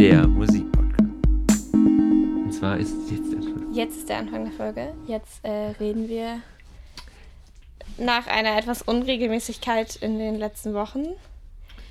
[0.00, 1.74] der Musikpodcast.
[1.74, 3.74] Und zwar ist jetzt der Anfang.
[3.74, 4.94] Jetzt ist der Anfang der Folge.
[5.06, 6.40] Jetzt äh, reden wir
[7.98, 11.04] nach einer etwas Unregelmäßigkeit in den letzten Wochen.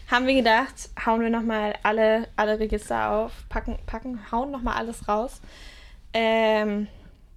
[0.08, 5.08] Haben wir gedacht, hauen wir nochmal alle, alle Register auf, packen, packen hauen nochmal alles
[5.08, 5.40] raus.
[6.12, 6.88] Ähm,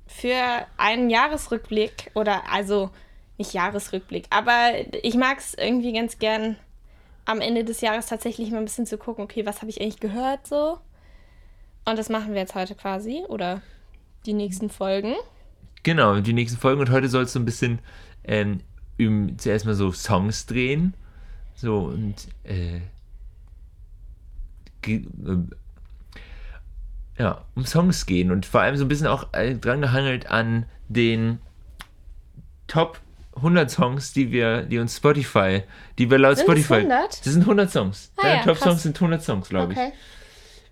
[0.07, 2.89] für einen Jahresrückblick oder also
[3.37, 4.71] nicht Jahresrückblick, aber
[5.03, 6.57] ich mag es irgendwie ganz gern
[7.25, 10.01] am Ende des Jahres tatsächlich mal ein bisschen zu gucken, okay, was habe ich eigentlich
[10.01, 10.79] gehört so?
[11.85, 13.63] Und das machen wir jetzt heute quasi oder
[14.27, 15.15] die nächsten Folgen.
[15.83, 17.81] Genau, die nächsten Folgen und heute soll es so ein bisschen
[18.25, 18.61] ähm,
[18.99, 20.95] um, zuerst mal so Songs drehen.
[21.55, 22.81] So und äh,
[24.87, 25.03] äh,
[27.19, 30.67] ja, um Songs gehen und vor allem so ein bisschen auch äh, dran gehangelt an
[30.89, 31.41] den
[32.67, 33.01] Top
[33.37, 35.63] 100 Songs, die wir, die uns Spotify,
[35.99, 36.75] die wir laut Sind Spotify.
[36.75, 37.09] 100?
[37.11, 38.13] Das sind 100 Songs.
[38.17, 38.69] Ah Deine ja, Top krass.
[38.69, 39.89] Songs sind 100 Songs, glaube Okay.
[39.89, 39.95] ich.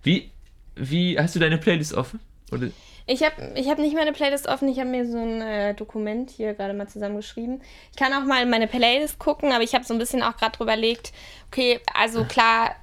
[0.03, 0.31] Wie,
[0.77, 2.21] wie, hast du deine Playlist offen?
[2.53, 2.69] Oder?
[3.07, 6.31] Ich habe ich hab nicht meine Playlist offen, ich habe mir so ein äh, Dokument
[6.31, 7.61] hier gerade mal zusammengeschrieben.
[7.91, 10.37] Ich kann auch mal in meine Playlist gucken, aber ich habe so ein bisschen auch
[10.37, 11.13] gerade drüber überlegt,
[11.51, 12.77] okay, also klar,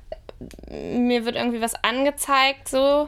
[0.70, 3.08] mir wird irgendwie was angezeigt, so,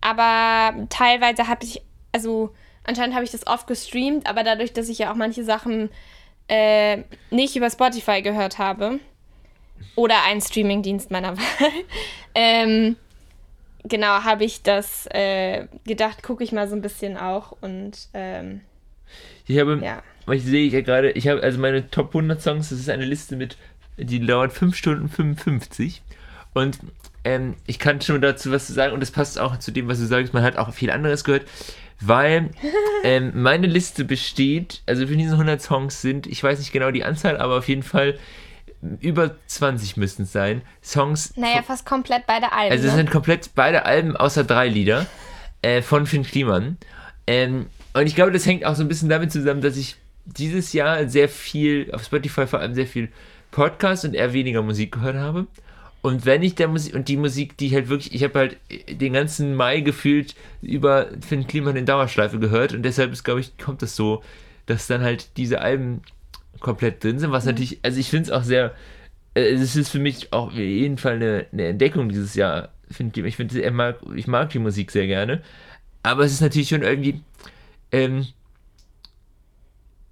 [0.00, 1.80] aber teilweise habe ich,
[2.12, 2.54] also
[2.88, 5.90] anscheinend habe ich das oft gestreamt, aber dadurch, dass ich ja auch manche Sachen
[6.48, 8.98] äh, nicht über Spotify gehört habe
[9.94, 11.70] oder einen Streamingdienst meiner Wahl,
[12.34, 12.96] ähm,
[13.84, 18.62] genau, habe ich das äh, gedacht, gucke ich mal so ein bisschen auch und ähm,
[19.46, 20.02] Ich habe, ja.
[20.32, 23.36] ich sehe ja gerade, ich habe also meine Top 100 Songs, das ist eine Liste
[23.36, 23.58] mit,
[23.98, 26.02] die dauert 5 Stunden 55
[26.54, 26.78] und
[27.24, 30.06] ähm, ich kann schon dazu was sagen und das passt auch zu dem, was du
[30.06, 31.44] sagst, man hat auch viel anderes gehört,
[32.00, 32.50] weil
[33.04, 37.04] ähm, meine Liste besteht, also für diese 100 Songs sind, ich weiß nicht genau die
[37.04, 38.18] Anzahl, aber auf jeden Fall
[39.00, 42.72] über 20 müssten es sein, Songs Naja, fast komplett beide Alben.
[42.72, 42.98] also es ne?
[42.98, 45.06] sind komplett beide Alben außer drei Lieder
[45.62, 46.76] äh, von Finn Kliman.
[47.26, 50.72] Ähm, und ich glaube, das hängt auch so ein bisschen damit zusammen, dass ich dieses
[50.72, 53.10] Jahr sehr viel, auf Spotify vor allem sehr viel
[53.50, 55.46] Podcast und eher weniger Musik gehört habe.
[56.00, 58.56] Und wenn ich der Musik, und die Musik, die halt wirklich, ich habe halt
[58.88, 63.58] den ganzen Mai gefühlt über Finn Kliman in Dauerschleife gehört und deshalb ist, glaube ich,
[63.58, 64.22] kommt das so,
[64.66, 66.02] dass dann halt diese Alben
[66.60, 68.74] komplett drin sind, was natürlich, also ich finde es auch sehr,
[69.34, 72.70] äh, es ist für mich auch auf jeden Fall eine, eine Entdeckung dieses Jahr.
[72.90, 75.42] Find, ich finde, er mag, ich mag die Musik sehr gerne,
[76.02, 77.20] aber es ist natürlich schon irgendwie,
[77.92, 78.26] ähm,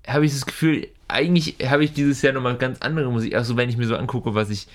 [0.06, 3.68] habe ich das Gefühl, eigentlich habe ich dieses Jahr nochmal ganz andere Musik, also wenn
[3.68, 4.66] ich mir so angucke, was ich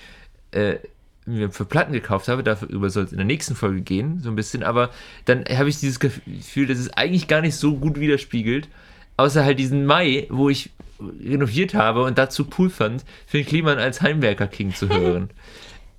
[0.52, 0.76] äh,
[1.24, 4.36] mir für Platten gekauft habe, darüber soll es in der nächsten Folge gehen, so ein
[4.36, 4.90] bisschen, aber
[5.24, 8.68] dann habe ich dieses Gefühl, dass es eigentlich gar nicht so gut widerspiegelt,
[9.16, 14.00] außer halt diesen Mai, wo ich renoviert habe und dazu cool fand, Phil Kliman als
[14.02, 15.30] Heimwerker-King zu hören.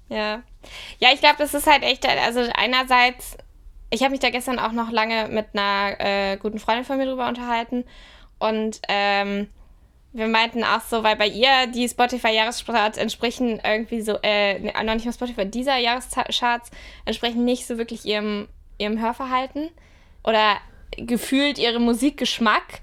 [0.10, 0.44] Ja.
[1.00, 3.36] Ja, ich glaube, das ist halt echt, also einerseits,
[3.90, 7.08] ich habe mich da gestern auch noch lange mit einer äh, guten Freundin von mir
[7.08, 7.84] drüber unterhalten
[8.38, 9.48] und ähm,
[10.14, 14.94] wir meinten auch so, weil bei ihr die Spotify-Jahrescharts entsprechen irgendwie so, äh, ne, noch
[14.94, 16.70] nicht mal Spotify, dieser Jahrescharts
[17.06, 18.48] entsprechen nicht so wirklich ihrem,
[18.78, 19.70] ihrem Hörverhalten
[20.24, 20.58] oder
[20.98, 22.82] gefühlt ihrem Musikgeschmack,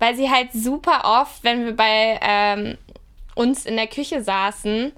[0.00, 2.76] weil sie halt super oft, wenn wir bei ähm,
[3.36, 4.92] uns in der Küche saßen,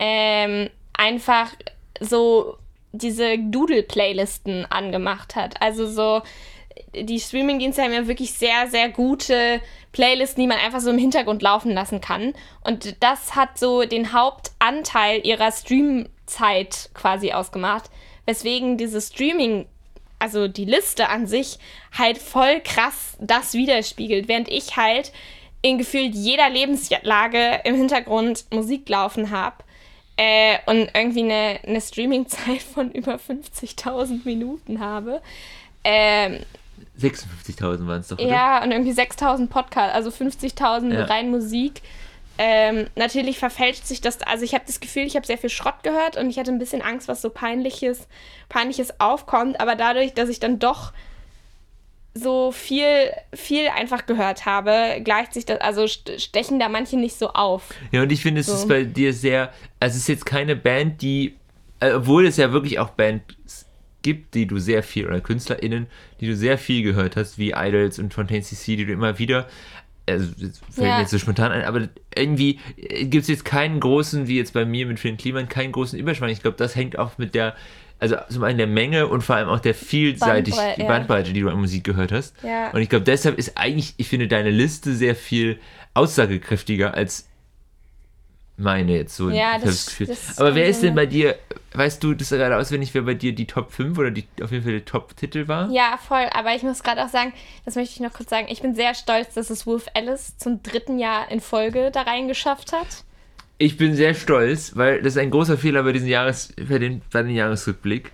[0.00, 1.52] ähm, einfach
[2.00, 2.56] so
[2.90, 5.62] diese Doodle-Playlisten angemacht hat.
[5.62, 6.22] Also so,
[6.92, 9.60] die Streaming-Dienste haben ja wirklich sehr, sehr gute
[9.92, 12.34] Playlisten, die man einfach so im Hintergrund laufen lassen kann.
[12.62, 17.90] Und das hat so den Hauptanteil ihrer Streamzeit quasi ausgemacht,
[18.26, 19.66] weswegen dieses Streaming,
[20.18, 21.58] also die Liste an sich,
[21.96, 25.12] halt voll krass das widerspiegelt, während ich halt
[25.62, 29.56] in gefühlt jeder Lebenslage im Hintergrund Musik laufen habe
[30.16, 35.22] äh, und irgendwie eine, eine Streaming-Zeit von über 50.000 Minuten habe.
[35.82, 36.40] Ähm,
[37.00, 38.28] 56.000 waren es doch, oder?
[38.28, 41.04] ja, und irgendwie 6.000 Podcasts, also 50.000 Ja.
[41.04, 41.82] rein Musik.
[42.38, 45.82] Ähm, natürlich verfälscht sich das, also ich habe das Gefühl, ich habe sehr viel Schrott
[45.82, 48.08] gehört und ich hatte ein bisschen Angst, was so peinliches,
[48.48, 50.92] peinliches aufkommt, aber dadurch, dass ich dann doch
[52.14, 57.16] so viel, viel einfach gehört habe, gleicht sich das, also st- stechen da manche nicht
[57.16, 57.62] so auf.
[57.92, 58.54] Ja, und ich finde, es So.
[58.54, 61.36] ist bei dir sehr, also es ist jetzt keine Band, die,
[61.78, 63.66] äh, obwohl es ja wirklich auch Bands
[64.02, 65.86] gibt, die du sehr viel, oder KünstlerInnen,
[66.20, 69.46] die du sehr viel gehört hast, wie Idols und Fontaine CC, die du immer wieder,
[70.08, 70.94] also das fällt Ja.
[70.96, 74.64] mir jetzt so spontan ein, aber irgendwie gibt es jetzt keinen großen, wie jetzt bei
[74.64, 76.30] mir mit Finn Kliman, keinen großen Überschwang.
[76.30, 77.54] Ich glaube, das hängt auch mit der,
[77.98, 80.88] also zum einen der Menge und vor allem auch der vielseitig Bandbrei- die ja.
[80.88, 82.34] Bandbreite, die du an Musik gehört hast.
[82.42, 82.70] Ja.
[82.70, 85.58] Und ich glaube, deshalb ist eigentlich, ich finde deine Liste sehr viel
[85.94, 87.28] aussagekräftiger als
[88.56, 89.30] meine jetzt so.
[89.30, 90.06] Ja, das- Gefühl.
[90.08, 91.36] das Aber wer ist denn sein, bei dir,
[91.72, 94.64] weißt du das gerade auswendig, wer bei dir die Top 5 oder die auf jeden
[94.64, 95.70] Fall der Top-Titel war?
[95.70, 96.26] Ja, voll.
[96.32, 97.32] Aber ich muss gerade auch sagen,
[97.64, 100.62] das möchte ich noch kurz sagen, ich bin sehr stolz, dass es Wolf Alice zum
[100.62, 103.04] dritten Jahr in Folge da reingeschafft hat.
[103.58, 107.02] Ich bin sehr stolz, weil das ist ein großer Fehler bei diesem Jahres, bei den,
[107.12, 108.10] bei den Jahresrückblick,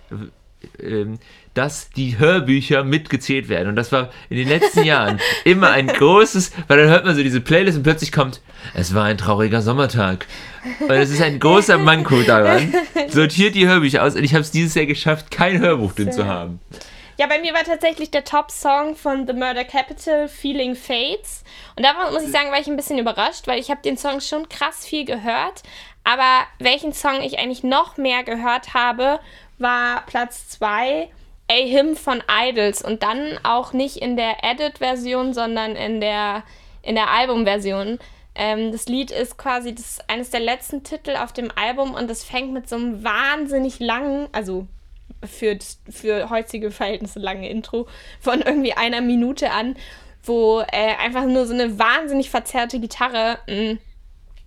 [0.79, 1.19] ähm,
[1.57, 3.69] dass die Hörbücher mitgezählt werden.
[3.69, 7.23] Und das war in den letzten Jahren immer ein großes, weil dann hört man so
[7.23, 8.41] diese Playlist und plötzlich kommt,
[8.75, 10.27] es war ein trauriger Sommertag.
[10.81, 12.73] Und es ist ein großer Manko daran.
[13.09, 16.25] Sortiert die Hörbücher aus und ich habe es dieses Jahr geschafft, kein Hörbuch drin zu
[16.25, 16.59] haben.
[17.17, 21.43] Ja, bei mir war tatsächlich der Top-Song von The Murder Capital Feeling Fates.
[21.75, 24.21] Und da muss ich sagen, war ich ein bisschen überrascht, weil ich habe den Song
[24.21, 25.63] schon krass viel gehört.
[26.03, 29.19] Aber welchen Song ich eigentlich noch mehr gehört habe,
[29.57, 31.09] war Platz 2
[31.49, 32.81] A Hymn von Idols.
[32.81, 36.43] Und dann auch nicht in der Edit-Version, sondern in der,
[36.81, 37.99] in der Album-Version.
[38.35, 42.23] Ähm, das Lied ist quasi das, eines der letzten Titel auf dem Album und es
[42.23, 44.67] fängt mit so einem wahnsinnig langen, also
[45.25, 45.57] für,
[45.89, 47.87] für heutige Verhältnisse lange Intro
[48.19, 49.75] von irgendwie einer Minute an,
[50.23, 53.79] wo äh, einfach nur so eine wahnsinnig verzerrte Gitarre mh, mm,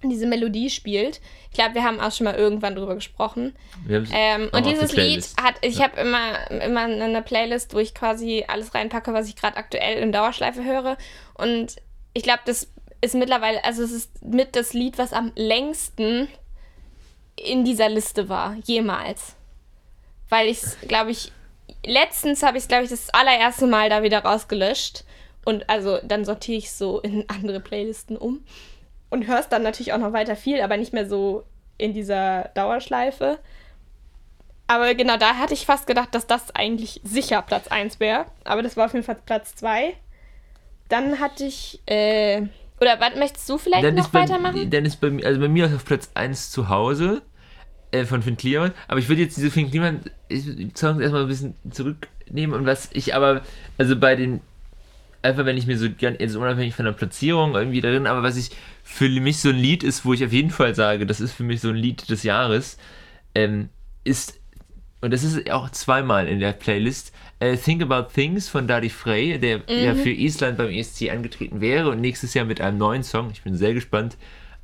[0.08, 1.20] diese Melodie spielt.
[1.50, 3.54] Ich glaube, wir haben auch schon mal irgendwann drüber gesprochen.
[3.88, 5.84] Ähm, und dieses Lied hat, ich ja.
[5.84, 10.12] habe immer, immer eine Playlist, wo ich quasi alles reinpacke, was ich gerade aktuell in
[10.12, 10.96] Dauerschleife höre.
[11.34, 11.76] Und
[12.14, 12.68] ich glaube, das
[13.02, 16.28] ist mittlerweile, also es ist mit das Lied, was am längsten
[17.36, 19.36] in dieser Liste war, jemals
[20.30, 21.32] weil ich es, glaube ich,
[21.84, 25.04] letztens habe ich es, glaube ich, das allererste Mal da wieder rausgelöscht.
[25.44, 28.44] Und also dann sortiere ich so in andere Playlisten um.
[29.10, 31.44] Und höre es dann natürlich auch noch weiter viel, aber nicht mehr so
[31.78, 33.38] in dieser Dauerschleife.
[34.66, 38.26] Aber genau, da hatte ich fast gedacht, dass das eigentlich sicher Platz 1 wäre.
[38.44, 39.94] Aber das war auf jeden Fall Platz 2.
[40.88, 42.42] Dann hatte ich, äh,
[42.80, 44.70] oder was, möchtest du vielleicht dann noch weitermachen?
[44.70, 47.22] dann ist bei mir, also bei mir auf Platz 1 zu Hause
[47.90, 48.72] äh, von Finn Kliman.
[48.86, 50.02] Aber ich würde jetzt diese Finn Kliman
[50.76, 53.42] Songs erstmal ein bisschen zurücknehmen und was ich aber,
[53.76, 54.40] also bei den,
[55.22, 58.36] einfach wenn ich mir so gern, jetzt unabhängig von der Platzierung irgendwie darin, aber was
[58.36, 58.50] ich
[58.82, 61.44] für mich so ein Lied ist, wo ich auf jeden Fall sage, das ist für
[61.44, 62.78] mich so ein Lied des Jahres,
[63.34, 63.68] ähm,
[64.04, 64.40] ist,
[65.00, 69.38] und das ist auch zweimal in der Playlist, äh, Think About Things von Daddy Frey,
[69.38, 69.64] der mhm.
[69.68, 73.42] ja für Island beim ESC angetreten wäre und nächstes Jahr mit einem neuen Song, ich
[73.42, 74.16] bin sehr gespannt,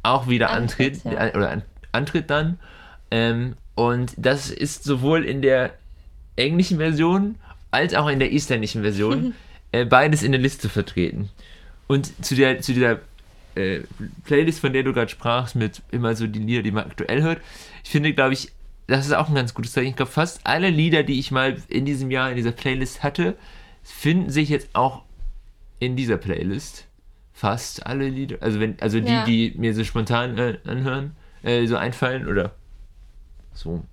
[0.03, 1.35] auch wieder antritt, antritt ja.
[1.35, 1.63] oder an,
[1.93, 2.59] antritt dann.
[3.11, 5.75] Ähm, und das ist sowohl in der
[6.37, 7.37] englischen Version
[7.71, 9.35] als auch in der isländischen Version
[9.77, 11.29] äh, beides in der Liste vertreten.
[11.87, 13.01] Und zu, der, zu dieser
[13.55, 13.81] äh,
[14.25, 17.41] Playlist, von der du gerade sprachst, mit immer so die Lieder, die man aktuell hört,
[17.85, 18.53] ich finde, glaube ich,
[18.87, 19.89] das ist auch ein ganz gutes Zeichen.
[19.89, 23.37] Ich glaube, fast alle Lieder, die ich mal in diesem Jahr in dieser Playlist hatte,
[23.83, 25.03] finden sich jetzt auch
[25.79, 26.87] in dieser Playlist.
[27.33, 28.39] Fast alle Lieder.
[28.41, 29.25] Also wenn, also die, ja.
[29.25, 32.53] die mir so spontan äh, anhören, äh, so einfallen oder
[33.53, 33.85] so.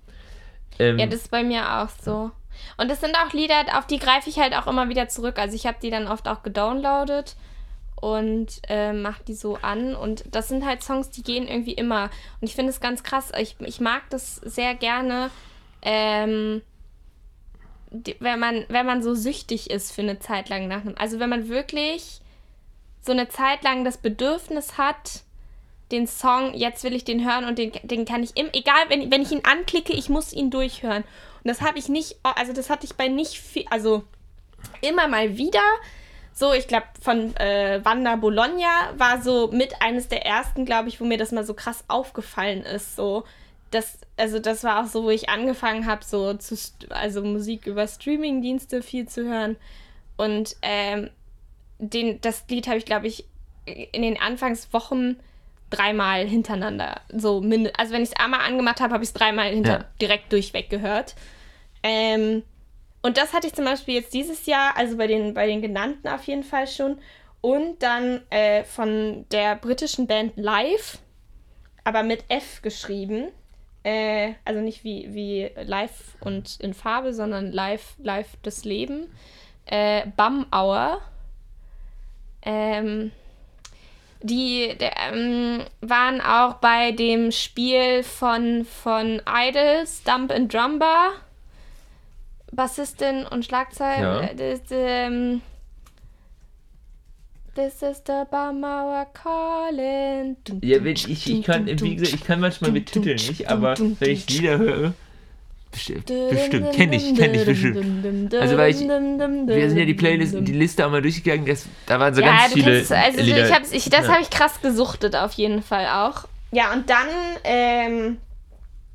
[0.78, 2.30] Ähm, ja, das ist bei mir auch so.
[2.76, 5.38] Und es sind auch Lieder, auf die greife ich halt auch immer wieder zurück.
[5.38, 7.36] Also ich habe die dann oft auch gedownloadet
[8.00, 9.94] und äh, mache die so an.
[9.94, 12.10] Und das sind halt Songs, die gehen irgendwie immer.
[12.40, 13.32] Und ich finde es ganz krass.
[13.38, 15.30] Ich, ich mag das sehr gerne,
[15.82, 16.62] ähm,
[17.90, 20.96] die, wenn, man, wenn man so süchtig ist für eine Zeit lang nach einem.
[20.98, 22.20] Also wenn man wirklich
[23.00, 25.22] so eine Zeit lang das Bedürfnis hat,
[25.92, 29.10] den Song, jetzt will ich den hören und den, den kann ich, im, egal, wenn,
[29.10, 31.04] wenn ich ihn anklicke, ich muss ihn durchhören.
[31.44, 34.02] Und das habe ich nicht, also das hatte ich bei nicht viel, also
[34.80, 35.62] immer mal wieder.
[36.32, 41.00] So, ich glaube, von äh, Wanda Bologna war so mit eines der ersten, glaube ich,
[41.00, 42.96] wo mir das mal so krass aufgefallen ist.
[42.96, 43.24] So,
[43.70, 46.56] das, also das war auch so, wo ich angefangen habe, so zu,
[46.88, 49.56] also Musik über Streamingdienste viel zu hören.
[50.16, 51.10] Und ähm,
[51.78, 53.26] den, das Lied habe ich, glaube ich,
[53.66, 55.20] in den Anfangswochen
[55.74, 57.00] dreimal hintereinander.
[57.12, 57.38] So
[57.76, 59.84] also wenn ich es einmal angemacht habe, habe ich es dreimal hinter ja.
[60.00, 61.14] direkt durchweg gehört.
[61.82, 62.42] Ähm,
[63.02, 66.08] und das hatte ich zum Beispiel jetzt dieses Jahr, also bei den, bei den genannten
[66.08, 66.98] auf jeden Fall schon.
[67.40, 70.98] Und dann äh, von der britischen Band Live,
[71.84, 73.28] aber mit F geschrieben.
[73.82, 79.14] Äh, also nicht wie, wie live und in Farbe, sondern live, live das Leben.
[79.66, 81.02] Äh, Bum Hour.
[82.40, 83.12] Ähm,
[84.24, 91.12] die der, ähm, waren auch bei dem Spiel von, von Idols, Dump and Drumbar.
[92.52, 93.98] Bassistin und Schlagzeug.
[94.00, 94.30] Ja.
[94.70, 95.42] Ähm,
[97.54, 100.36] This is the Bummer calling.
[100.60, 104.28] Ja, ich, ich kann, wie gesagt, ich kann manchmal mit Titeln nicht, aber wenn ich
[104.28, 104.94] Lieder höre,
[105.74, 106.72] Bestimmt, bestimmt.
[106.72, 108.32] kenne ich, kenne ich bestimmt.
[108.34, 112.14] Also weil ich, wir sind ja die Playlist, die Liste einmal durchgegangen, das, da waren
[112.14, 113.46] so ja, ganz viele kennst, also Lieder.
[113.46, 114.12] Ich hab's, ich, das ja.
[114.12, 116.28] habe ich krass gesuchtet auf jeden Fall auch.
[116.52, 117.08] Ja, und dann
[117.42, 118.18] ähm,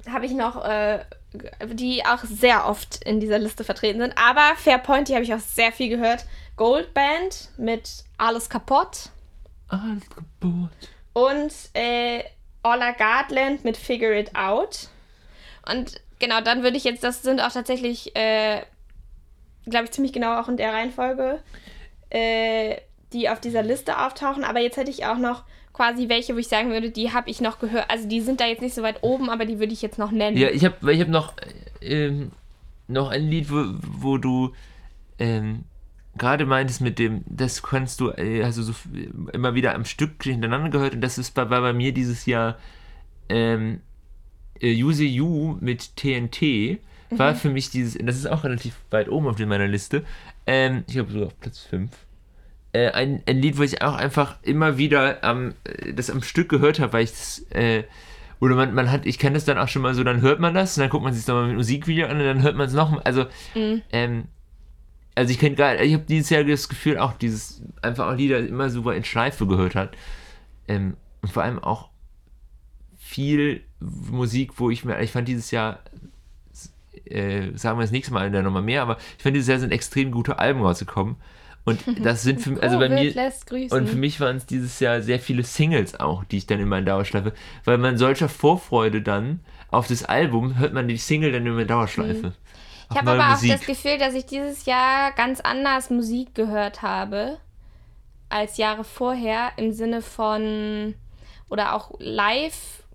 [0.09, 0.99] habe ich noch äh,
[1.65, 4.17] die auch sehr oft in dieser Liste vertreten sind.
[4.17, 6.25] Aber Fairpoint, die habe ich auch sehr viel gehört.
[6.55, 9.09] Gold Band mit Alles kaputt.
[9.67, 10.71] Alles kaputt.
[11.13, 12.23] Und äh,
[12.63, 14.89] Ola Gardland mit Figure It Out.
[15.71, 18.61] Und genau, dann würde ich jetzt, das sind auch tatsächlich, äh,
[19.65, 21.39] glaube ich, ziemlich genau auch in der Reihenfolge,
[22.09, 22.77] äh,
[23.13, 24.43] die auf dieser Liste auftauchen.
[24.43, 27.41] Aber jetzt hätte ich auch noch quasi welche, wo ich sagen würde, die habe ich
[27.41, 27.89] noch gehört.
[27.89, 30.11] Also die sind da jetzt nicht so weit oben, aber die würde ich jetzt noch
[30.11, 30.37] nennen.
[30.37, 31.33] Ja, ich habe ich hab noch,
[31.81, 32.31] ähm,
[32.87, 34.53] noch ein Lied, wo, wo du
[35.19, 35.63] ähm,
[36.17, 38.73] gerade meintest mit dem, das kannst du, äh, also so
[39.33, 42.57] immer wieder am Stück hintereinander gehört und das ist bei, war bei mir dieses Jahr
[43.29, 43.81] ähm,
[44.61, 46.79] äh, Use You mit TNT
[47.11, 47.37] war mhm.
[47.37, 50.03] für mich dieses, das ist auch relativ weit oben auf meiner Liste,
[50.45, 51.89] ähm, ich glaube sogar auf Platz 5
[52.71, 56.49] äh, ein, ein Lied, wo ich auch einfach immer wieder am, äh, das am Stück
[56.49, 57.83] gehört habe, weil ich das, äh,
[58.39, 60.53] oder man, man hat, ich kenne das dann auch schon mal so, dann hört man
[60.53, 62.73] das und dann guckt man sich nochmal mit Musikvideo an und dann hört man es
[62.73, 63.01] nochmal.
[63.03, 63.25] Also,
[63.55, 63.81] mhm.
[63.91, 64.25] ähm,
[65.15, 68.39] also ich kenne gerade, ich habe dieses Jahr das Gefühl, auch dieses, einfach auch Lieder
[68.39, 69.97] immer super in Schleife gehört hat.
[70.67, 71.89] Ähm, und vor allem auch
[72.97, 75.79] viel Musik, wo ich mir, ich fand dieses Jahr,
[77.05, 79.59] äh, sagen wir das nächste Mal in der Nummer mehr, aber ich fand dieses Jahr
[79.59, 81.15] sind extrem gute Alben rausgekommen.
[81.65, 83.13] Und das sind für, also bei mir
[83.71, 86.77] und für mich waren es dieses Jahr sehr viele Singles auch, die ich dann immer
[86.77, 87.33] in Dauerschleife,
[87.65, 91.67] weil man solcher Vorfreude dann auf das Album hört man die Single dann immer in
[91.67, 92.27] Dauerschleife.
[92.27, 92.33] Mhm.
[92.91, 93.51] Ich habe aber Musik.
[93.51, 97.37] auch das Gefühl, dass ich dieses Jahr ganz anders Musik gehört habe
[98.29, 100.95] als Jahre vorher im Sinne von
[101.49, 101.91] oder auch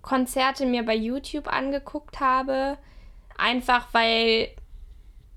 [0.05, 2.77] Live-Konzerte mir bei YouTube angeguckt habe.
[3.37, 4.49] Einfach weil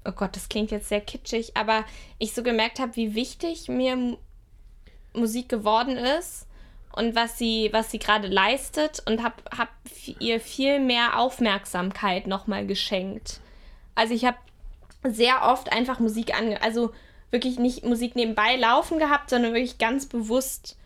[0.05, 1.85] oh Gott, das klingt jetzt sehr kitschig, aber
[2.19, 4.17] ich so gemerkt habe, wie wichtig mir
[5.13, 6.47] Musik geworden ist
[6.93, 9.69] und was sie, was sie gerade leistet und habe hab
[10.21, 13.41] ihr viel mehr Aufmerksamkeit nochmal geschenkt.
[13.95, 14.39] Also ich habe
[15.05, 16.63] sehr oft einfach Musik ange...
[16.63, 16.93] Also
[17.31, 20.79] wirklich nicht Musik nebenbei laufen gehabt, sondern wirklich ganz bewusst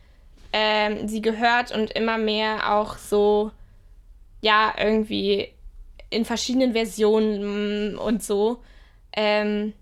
[0.53, 3.53] ähm, sie gehört und immer mehr auch so,
[4.43, 5.49] ja, irgendwie
[6.11, 8.63] in verschiedenen Versionen und so.
[9.15, 9.73] Ähm,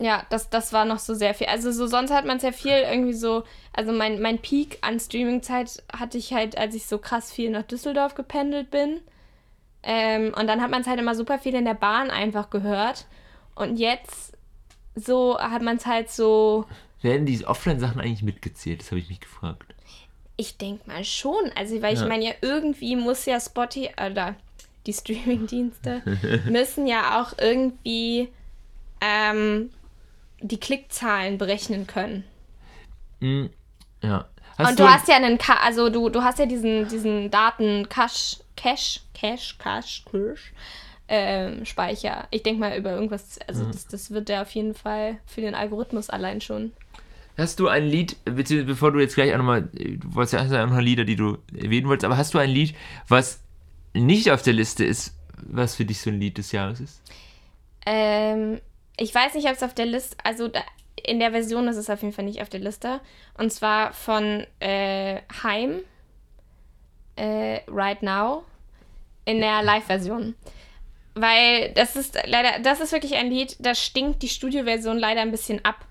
[0.00, 1.46] ja, das, das war noch so sehr viel.
[1.46, 4.98] Also so sonst hat man es ja viel irgendwie so, also mein, mein Peak an
[4.98, 9.00] Streamingzeit hatte ich halt, als ich so krass viel nach Düsseldorf gependelt bin.
[9.84, 13.06] Ähm, und dann hat man es halt immer super viel in der Bahn einfach gehört.
[13.54, 14.36] Und jetzt
[14.96, 16.66] so hat man es halt so.
[17.02, 18.80] Werden diese Offline-Sachen eigentlich mitgezählt?
[18.80, 19.74] Das habe ich mich gefragt.
[20.36, 21.50] Ich denke mal schon.
[21.54, 22.02] Also, weil ja.
[22.02, 24.34] ich meine ja, irgendwie muss ja Spotify, oder
[24.86, 26.02] die Streamingdienste,
[26.50, 28.28] müssen ja auch irgendwie
[29.00, 29.70] ähm,
[30.40, 32.24] die Klickzahlen berechnen können.
[33.20, 33.46] Mm,
[34.02, 34.26] ja.
[34.58, 37.30] Hast und du, du, hast ja einen, Ka also du, du hast ja diesen, diesen
[37.30, 40.36] Daten Cache, Cache, Cache, Cache, Cache,
[41.08, 42.28] ähm, Speicher.
[42.30, 43.72] Ich denke mal über irgendwas, also mhm.
[43.72, 46.72] das, das wird ja auf jeden Fall für den Algorithmus allein schon.
[47.36, 50.70] Hast du ein Lied, beziehungsweise bevor du jetzt gleich auch nochmal, du wolltest ja auch
[50.70, 52.76] noch Lieder, die du erwähnen wolltest, aber hast du ein Lied,
[53.08, 53.40] was
[53.92, 57.02] nicht auf der Liste ist, was für dich so ein Lied des Jahres ist?
[57.86, 58.60] Ähm,
[58.96, 60.50] ich weiß nicht, ob es auf der Liste, also
[61.02, 63.00] in der Version ist es auf jeden Fall nicht auf der Liste.
[63.36, 65.80] Und zwar von äh, Heim,
[67.16, 68.44] äh, Right Now,
[69.24, 70.34] in der Live-Version.
[71.14, 75.30] Weil das ist leider, das ist wirklich ein Lied, da stinkt die Studioversion leider ein
[75.30, 75.86] bisschen ab.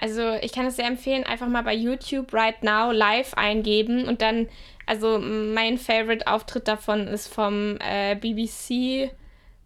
[0.00, 4.22] Also ich kann es sehr empfehlen, einfach mal bei YouTube Right Now live eingeben und
[4.22, 4.48] dann
[4.86, 9.10] also mein Favorite-Auftritt davon ist vom äh, BBC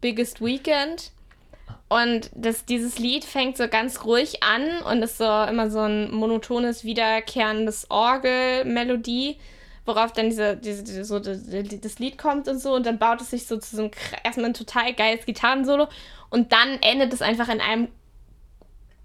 [0.00, 1.12] Biggest Weekend.
[1.88, 6.10] Und das, dieses Lied fängt so ganz ruhig an und ist so immer so ein
[6.10, 9.36] monotones, wiederkehrendes Orgelmelodie,
[9.84, 12.74] worauf dann diese, diese, so das Lied kommt und so.
[12.74, 13.90] Und dann baut es sich so zu so einem
[14.24, 15.86] erstmal ein total geiles Gitarrensolo.
[16.30, 17.88] Und dann endet es einfach in einem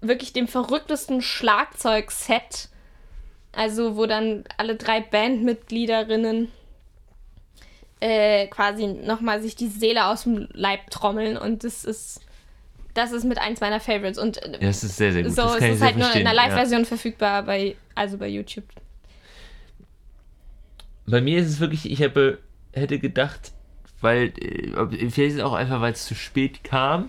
[0.00, 2.68] wirklich dem verrücktesten Schlagzeugset
[3.52, 6.48] also, wo dann alle drei Bandmitgliederinnen
[8.00, 12.20] äh, quasi nochmal sich die Seele aus dem Leib trommeln und das ist.
[12.94, 14.18] Das ist mit eins meiner Favorites.
[14.18, 15.32] Und äh, ja, das ist sehr, sehr gut.
[15.32, 16.86] So, das es ist halt nur in der Live-Version ja.
[16.86, 18.64] verfügbar, bei, also bei YouTube.
[21.06, 22.38] Bei mir ist es wirklich, ich habe,
[22.72, 23.52] hätte gedacht,
[24.00, 27.08] weil, äh, vielleicht ist es auch einfach, weil es zu spät kam,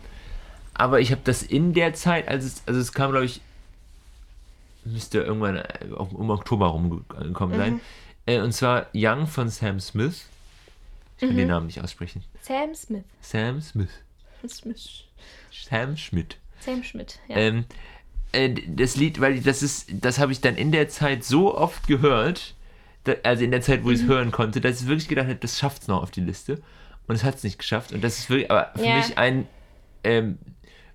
[0.80, 3.42] aber ich habe das in der Zeit, als es, also es kam, glaube ich,
[4.86, 7.74] müsste irgendwann äh, um Oktober rumgekommen sein.
[7.74, 7.82] Mhm.
[8.26, 10.26] Äh, und zwar Young von Sam Smith.
[11.16, 11.38] Ich kann mhm.
[11.38, 12.24] den Namen nicht aussprechen.
[12.42, 13.04] Sam Smith.
[13.22, 13.90] Sam Smith.
[14.48, 15.04] Smith.
[15.52, 16.38] Sam Schmidt.
[16.62, 17.36] Sam Schmidt, ja.
[17.36, 17.66] Ähm,
[18.32, 21.88] äh, das Lied, weil das ist, das habe ich dann in der Zeit so oft
[21.88, 22.56] gehört,
[23.04, 24.10] da, also in der Zeit, wo ich es mhm.
[24.10, 26.62] hören konnte, dass ich wirklich gedacht habe, das schafft es noch auf die Liste.
[27.08, 27.92] und es hat es nicht geschafft.
[27.92, 28.98] Und das ist wirklich, aber für Ja.
[28.98, 29.48] mich ein,
[30.04, 30.38] ähm,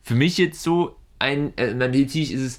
[0.05, 2.59] für mich jetzt so ein, äh, natürlich ist es,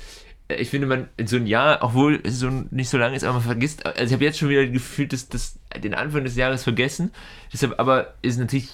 [0.50, 3.24] äh, ich finde man in so ein Jahr, obwohl es so nicht so lange ist,
[3.24, 6.36] aber man vergisst, also ich habe jetzt schon wieder gefühlt, dass das den Anfang des
[6.36, 7.12] Jahres vergessen.
[7.54, 8.70] Deshalb aber ist natürlich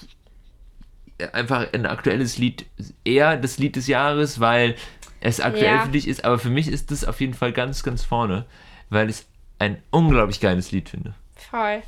[1.32, 2.66] einfach ein aktuelles Lied
[3.04, 4.74] eher das Lied des Jahres, weil
[5.20, 5.84] es aktuell Ja.
[5.84, 8.44] für dich ist, aber für mich ist das auf jeden Fall ganz, ganz vorne,
[8.90, 9.26] weil ich es
[9.60, 11.14] ein unglaublich geiles Lied finde.
[11.36, 11.82] Voll.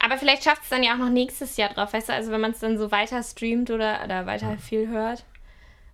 [0.00, 2.40] Aber vielleicht schafft es dann ja auch noch nächstes Jahr drauf, weißt du, also wenn
[2.40, 5.24] man es dann so weiter streamt oder, oder weiter viel hört.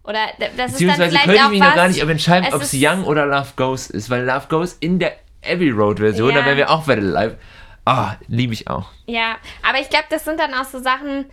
[0.04, 2.62] Oder das ist dann vielleicht könnte ich auch mich was, noch gar nicht entscheiden, ob
[2.62, 6.40] es Young oder Love Goes ist, weil Love Goes in der Abbey Road Version, Ja.
[6.40, 7.37] da wären wir auch bei Live.
[7.85, 8.87] Ah, liebe ich auch.
[9.06, 9.37] Ja,
[9.68, 11.26] aber ich glaube, das sind dann auch so Sachen,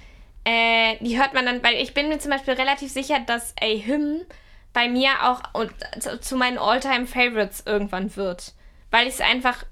[0.46, 3.66] äh, die hört man dann, weil ich bin mir zum Beispiel relativ sicher, dass A
[3.66, 4.22] Hymn
[4.74, 8.54] bei mir auch und, zu, zu meinen Alltime favorites irgendwann wird.
[8.92, 9.64] Weil ich es einfach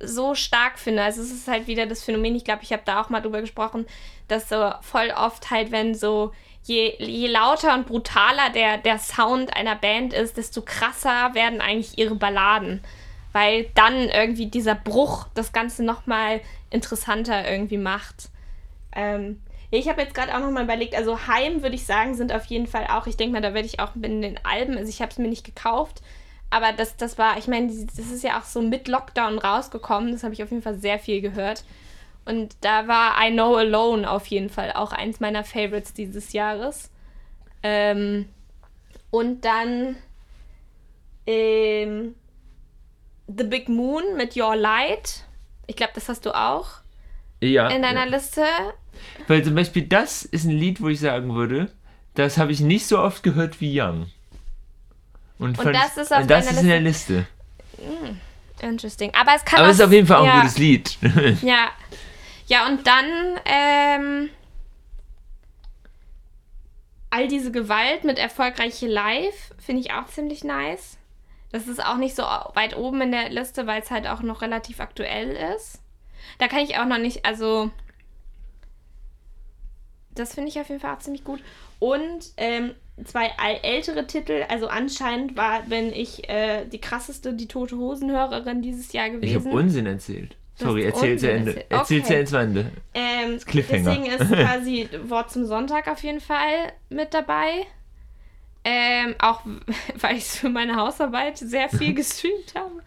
[0.00, 1.02] so stark finde.
[1.02, 3.40] Also es ist halt wieder das Phänomen, ich glaube, ich habe da auch mal drüber
[3.40, 3.86] gesprochen,
[4.28, 6.32] dass so voll oft halt, wenn so
[6.64, 11.98] je, je lauter und brutaler der, der Sound einer Band ist, desto krasser werden eigentlich
[11.98, 12.82] ihre Balladen.
[13.32, 16.40] Weil dann irgendwie dieser Bruch das Ganze nochmal
[16.70, 18.30] interessanter irgendwie macht.
[18.92, 19.40] Ähm,
[19.70, 22.66] ich habe jetzt gerade auch nochmal überlegt, also Heim würde ich sagen, sind auf jeden
[22.66, 25.12] Fall auch, ich denke mal, da werde ich auch in den Alben, also ich habe
[25.12, 26.02] es mir nicht gekauft,
[26.50, 30.24] aber das, das war, ich meine, das ist ja auch so mit Lockdown rausgekommen, das
[30.24, 31.62] habe ich auf jeden Fall sehr viel gehört.
[32.30, 36.88] Und da war I Know Alone auf jeden Fall auch eins meiner Favorites dieses Jahres.
[37.64, 38.28] Ähm,
[39.10, 39.96] und dann
[41.26, 42.14] ähm,
[43.26, 45.24] The Big Moon mit Your Light.
[45.66, 46.68] Ich glaube, das hast du auch
[47.40, 47.66] Ja.
[47.68, 48.10] in deiner ja.
[48.10, 48.44] Liste.
[49.26, 51.72] Weil zum Beispiel das ist ein Lied, wo ich sagen würde,
[52.14, 54.06] das habe ich nicht so oft gehört wie Young.
[55.40, 57.26] Und, fand das ist auf und das ist in der Liste.
[58.60, 59.12] Interesting.
[59.20, 60.96] Aber es kann Aber auch, es ist auf jeden Fall auch ja, ein gutes Lied.
[61.42, 61.70] Ja.
[62.50, 63.06] Ja, und dann
[63.44, 64.28] ähm,
[67.08, 70.98] all diese Gewalt mit erfolgreiche Live finde ich auch ziemlich nice.
[71.52, 74.42] Das ist auch nicht so weit oben in der Liste, weil es halt auch noch
[74.42, 75.80] relativ aktuell ist.
[76.38, 77.70] Da kann ich auch noch nicht, also
[80.12, 81.40] das finde ich auf jeden Fall auch ziemlich gut.
[81.78, 83.30] Und ähm, zwei
[83.62, 89.06] ältere Titel, also anscheinend war, wenn ich äh, die krasseste, die Tote Hosenhörerin dieses Jahr
[89.06, 89.52] Ich habe gewesen.
[89.52, 90.36] Unsinn erzählt.
[90.60, 91.64] Sorry, erzähl zu Ende.
[91.68, 92.42] Erzähl zu Okay.
[92.44, 92.72] Ende.
[92.94, 93.96] Ähm, Cliffhanger.
[93.96, 97.66] deswegen ist quasi Wort zum Sonntag auf jeden Fall mit dabei.
[98.64, 99.42] Ähm, auch
[100.00, 102.82] weil ich es für meine Hausarbeit sehr viel gestreamt habe.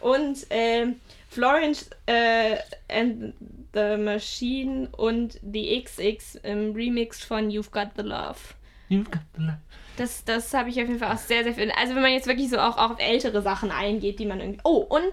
[0.00, 0.96] Und ähm,
[1.28, 2.56] Florence äh,
[2.88, 3.34] and
[3.74, 8.38] the Machine und The XX im Remix von You've Got the Love.
[8.88, 9.58] You've got the love.
[9.96, 11.70] Das, das habe ich auf jeden Fall auch sehr, sehr viel.
[11.72, 14.60] Also wenn man jetzt wirklich so auch, auch auf ältere Sachen eingeht, die man irgendwie.
[14.64, 15.12] Oh, und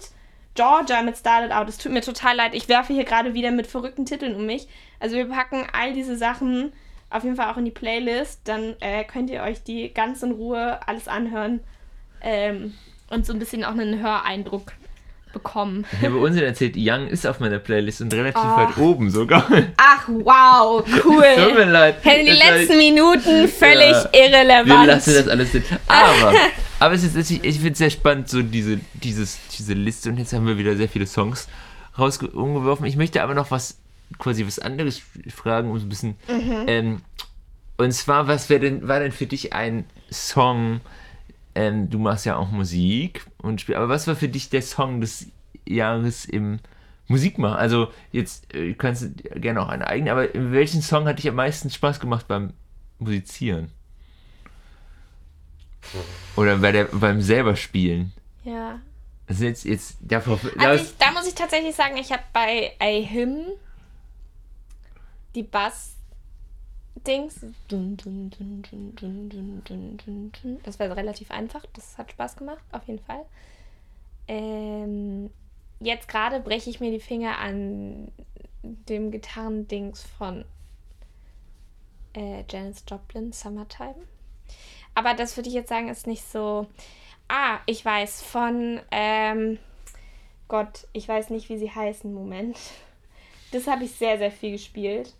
[0.56, 1.70] Georgia mit Started Out.
[1.70, 2.54] Es tut mir total leid.
[2.54, 4.68] Ich werfe hier gerade wieder mit verrückten Titeln um mich.
[5.00, 6.74] Also wir packen all diese Sachen
[7.10, 8.42] auf jeden Fall auch in die Playlist.
[8.46, 11.62] Dann äh, könnt ihr euch die ganz in Ruhe alles anhören
[12.22, 12.74] ähm,
[13.10, 14.74] und so ein bisschen auch einen Höreindruck
[15.34, 15.86] bekommen.
[16.00, 18.58] Ich habe Unsinn erzählt, Young ist auf meiner Playlist und relativ Oh.
[18.58, 19.46] weit oben sogar.
[19.76, 21.54] Ach, wow, Tut cool.
[21.56, 21.98] mir leid.
[22.04, 24.10] Hey, Die letzten Minuten völlig Ja.
[24.14, 24.68] irrelevant.
[24.68, 25.64] Wir lassen das alles drin.
[25.88, 26.34] Aber,
[26.80, 30.10] aber es ist, ich, ich finde es sehr spannend, so diese, dieses, diese Liste.
[30.10, 31.48] Und jetzt haben wir wieder sehr viele Songs
[31.98, 32.86] rausgeworfen.
[32.86, 33.78] Ich möchte aber noch was,
[34.20, 35.02] quasi was anderes
[35.34, 36.16] fragen, um so ein bisschen.
[36.30, 36.64] Mhm.
[36.68, 37.02] Ähm,
[37.78, 40.80] und zwar, was denn, war denn für dich ein Song?
[41.56, 45.02] Ähm, du machst ja auch Musik und spiel, aber was war für dich der Song
[45.02, 45.28] des
[45.68, 46.60] Jahres im
[47.08, 47.58] Musikmachen?
[47.58, 51.30] Also jetzt äh, kannst du gerne auch einen eigenen, aber in welchen Song hat dich
[51.30, 52.54] am meisten Spaß gemacht beim
[53.00, 53.70] Musizieren?
[56.36, 58.14] Oder bei der, beim selber spielen.
[58.44, 58.80] Ja.
[59.28, 60.40] Also jetzt, jetzt davor.
[60.58, 63.46] Also ich, da muss ich tatsächlich sagen, ich habe bei A Hymn
[65.36, 66.03] die Bass-Dings.
[70.44, 70.60] Dun.
[70.64, 71.66] Das war relativ einfach.
[71.74, 73.26] Das hat Spaß gemacht, auf jeden Fall.
[74.28, 75.30] Ähm,
[75.80, 78.12] jetzt gerade breche ich mir die Finger an
[78.64, 80.46] dem Gitarrendings von
[82.16, 83.96] äh, Janis Joplin, Summertime.
[84.96, 86.68] Aber das würde ich jetzt sagen, ist nicht so.
[87.28, 89.58] Ah, ich weiß, von, ähm,
[90.48, 92.58] Gott, ich weiß nicht, wie sie heißen, Moment.
[93.52, 95.14] Das habe ich sehr, sehr viel gespielt.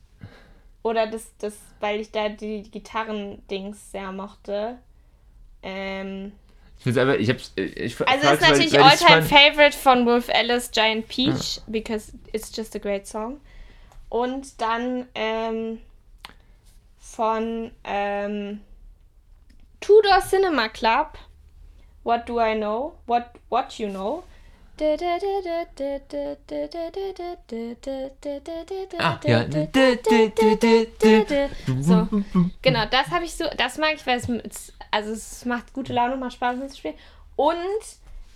[0.84, 4.78] Oder das, das, weil ich da die Gitarren-Dings sehr mochte.
[5.64, 6.34] Ähm,
[6.78, 9.28] ich find's einfach, ich hab's, äh, ich also es ist natürlich weil ich's All-Time fand-
[9.30, 13.40] Favorite von Wolf Alice, Giant Peach, because it's just a great song.
[14.10, 15.80] Und dann ähm,
[17.00, 18.60] von ähm,
[19.80, 21.18] Tudor Cinema Club,
[22.04, 22.96] What Do I Know?
[23.06, 24.24] What, what You Know?
[28.98, 29.46] Ah, ja.
[31.80, 32.08] So,
[32.62, 36.16] genau, das habe ich so, das mag ich, weil es, also es macht gute Laune,
[36.16, 36.98] macht Spaß mitzuspielen.
[37.36, 37.56] Und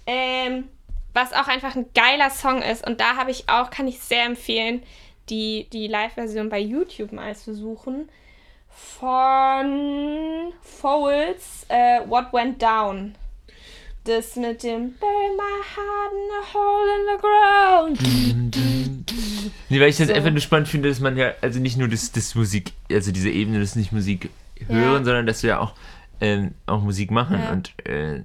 [0.06, 0.70] ähm,
[1.14, 4.26] was auch einfach ein geiler Song ist, und da habe ich auch, kann ich sehr
[4.26, 4.84] empfehlen,
[5.30, 8.10] die, die Live-Version bei YouTube mal zu suchen,
[8.70, 13.16] von Fowls äh, What Went Down.
[14.08, 19.04] Das mit dem Bury my heart in a hole in the ground.
[19.70, 20.14] Nee, weil ich das So.
[20.14, 23.30] einfach nur spannend finde, dass man ja, also nicht nur das, das Musik, also diese
[23.30, 24.30] Ebene, das nicht Musik
[24.68, 25.04] hören, Ja.
[25.04, 25.74] sondern dass wir ja auch,
[26.22, 27.52] ähm, auch Musik machen Ja.
[27.52, 28.24] und äh,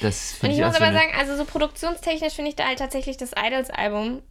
[0.00, 2.50] das Und finde ich ich, auch muss so aber eine, sagen, also so produktionstechnisch finde
[2.50, 4.22] ich da halt tatsächlich das Idols-Album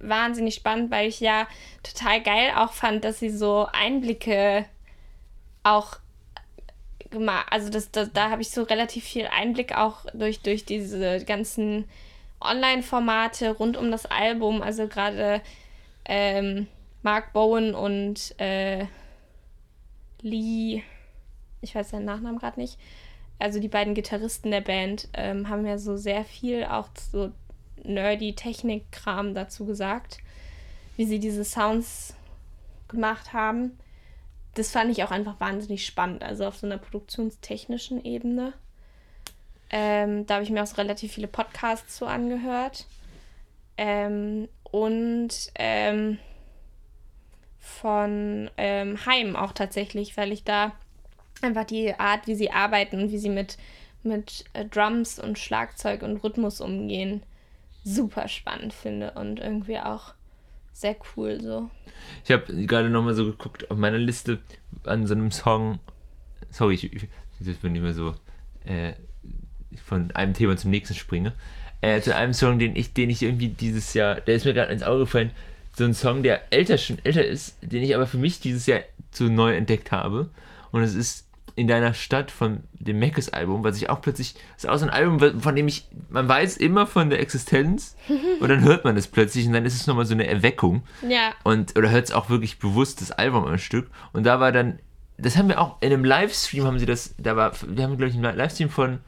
[0.00, 1.46] wahnsinnig spannend, weil ich ja
[1.82, 4.66] total geil auch fand, dass sie so Einblicke
[5.62, 5.96] auch
[7.18, 11.24] gemacht, also das, das, da habe ich so relativ viel Einblick auch durch, durch diese
[11.24, 11.84] ganzen
[12.40, 15.40] Online-Formate rund um das Album, also gerade
[16.04, 16.66] ähm,
[17.02, 18.86] Mark Bowen und äh,
[20.20, 20.82] Lee,
[21.60, 22.78] ich weiß seinen Nachnamen gerade nicht,
[23.38, 27.32] also die beiden Gitarristen der Band ähm, haben ja so sehr viel auch so
[27.82, 30.18] nerdy Technik-Kram dazu gesagt,
[30.96, 32.14] wie sie diese Sounds
[32.88, 33.78] gemacht haben.
[34.56, 38.54] Das fand ich auch einfach wahnsinnig spannend, also auf so einer produktionstechnischen Ebene.
[39.68, 42.86] Ähm, da habe ich mir auch so relativ viele Podcasts so angehört.
[43.76, 46.18] Ähm, und ähm,
[47.60, 50.72] von ähm, Heim auch tatsächlich, weil ich da
[51.42, 53.58] einfach die Art, wie sie arbeiten und wie sie mit,
[54.02, 57.22] mit äh, Drums und Schlagzeug und Rhythmus umgehen,
[57.84, 60.14] super spannend finde und irgendwie auch
[60.76, 61.70] sehr cool so.
[62.24, 64.38] ich habe gerade nochmal so geguckt auf meiner Liste
[64.84, 65.78] an so einem Song,
[66.50, 67.08] sorry, ich, ich
[67.40, 68.14] ich bin mehr so
[68.64, 68.92] äh,
[69.84, 71.32] von einem Thema zum nächsten springe,
[71.80, 74.72] äh, zu einem Song, den ich, den ich irgendwie dieses Jahr, der ist mir gerade
[74.72, 75.30] ins Auge gefallen,
[75.76, 78.80] so ein Song, der älter schon älter ist, den ich aber für mich dieses Jahr
[79.10, 80.30] so neu entdeckt habe.
[80.72, 81.25] Und es ist
[81.56, 84.84] in deiner Stadt von dem Mackes Album, was ich auch plötzlich, das ist auch so
[84.84, 87.96] ein Album, von dem ich, man weiß immer von der Existenz
[88.40, 90.82] und dann hört man es plötzlich und dann ist es nochmal so eine Erweckung.
[91.08, 93.88] Ja, und oder hört es auch wirklich bewusst das Album am Stück.
[94.12, 94.78] Und da war dann
[95.18, 98.10] das haben wir auch in einem Livestream haben sie das da war wir haben glaube
[98.10, 98.98] ich einen Livestream von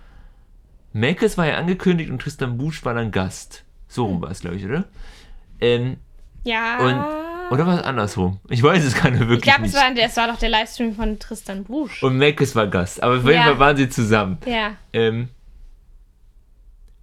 [0.95, 3.65] Makers war ja angekündigt und Tristan Busch war dann Gast.
[3.89, 4.85] So rum war es glaube ich oder?
[5.61, 5.99] Ähm,
[6.45, 6.79] ja.
[6.79, 7.18] und
[7.51, 10.17] oder war es andersrum ich weiß es gar nicht wirklich ich glaube, es war, es
[10.17, 12.03] war doch der Livestream von Tristan Busch.
[12.03, 13.45] und Makers war Gast aber auf jeden Ja.
[13.45, 15.29] Fall waren sie zusammen Ja, ähm,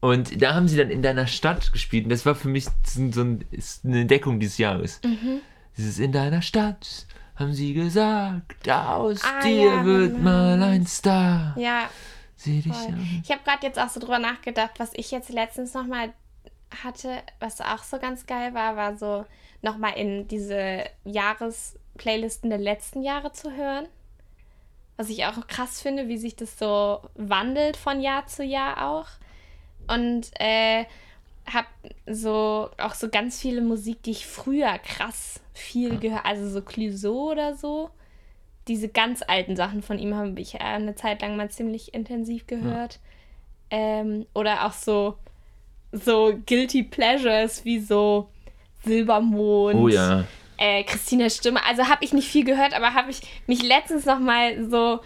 [0.01, 2.03] und da haben sie dann in deiner Stadt gespielt.
[2.03, 3.43] Und das war für mich so so ein,
[3.83, 5.01] eine Entdeckung dieses Jahres.
[5.03, 5.41] Mhm.
[5.77, 10.23] Dieses in deiner Stadt haben sie gesagt, aus Ah, dir ja, wird genau.
[10.23, 11.55] mal ein Star.
[11.57, 11.89] ja.
[12.37, 12.93] Sieh dich Voll.
[12.93, 13.21] an.
[13.23, 16.09] Ich habe gerade jetzt auch so drüber nachgedacht, was ich jetzt letztens nochmal
[16.83, 19.25] hatte, was auch so ganz geil war, war so
[19.65, 23.87] nochmal in diese Jahresplaylisten der letzten Jahre zu hören.
[24.95, 29.07] Was ich auch krass finde, wie sich das so wandelt von Jahr zu Jahr auch.
[29.93, 30.85] Und äh,
[31.45, 31.65] hab
[32.07, 37.31] so auch so ganz viele Musik, die ich früher krass viel gehört, also so Clouseau
[37.31, 37.89] oder so.
[38.67, 42.99] Diese ganz alten Sachen von ihm habe ich eine Zeit lang mal ziemlich intensiv gehört.
[43.69, 45.17] Ähm, oder auch so,
[45.91, 48.29] so Guilty Pleasures wie so
[48.85, 50.23] Silbermond, Oh ja.
[50.57, 51.59] äh, Christina Stimme.
[51.65, 54.99] Also habe ich nicht viel gehört, aber habe ich mich letztens noch mal so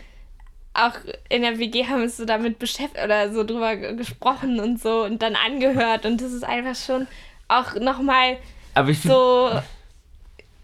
[0.74, 0.94] auch
[1.30, 5.04] in der WG haben wir uns so damit beschäftigt oder so drüber gesprochen und so
[5.04, 7.08] und dann angehört und das ist einfach schon
[7.48, 8.38] auch noch mal
[8.76, 9.62] Aber ich finde so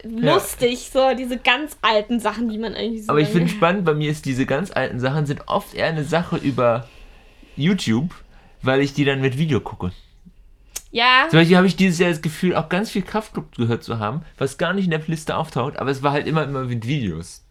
[0.04, 3.94] lustig, so diese ganz alten Sachen, die man eigentlich so aber ich finde spannend, bei
[3.96, 6.88] mir ist diese ganz alten Sachen sind oft eher eine Sache über
[7.58, 8.14] YouTube,
[8.62, 9.92] weil ich die dann mit Video gucke.
[10.92, 14.00] Ja, Zum Beispiel habe ich dieses Jahr das Gefühl, auch ganz viel Kraftclub gehört zu
[14.00, 16.88] haben, was gar nicht in der Liste auftaucht, aber es war halt immer, immer mit
[16.88, 17.44] Videos.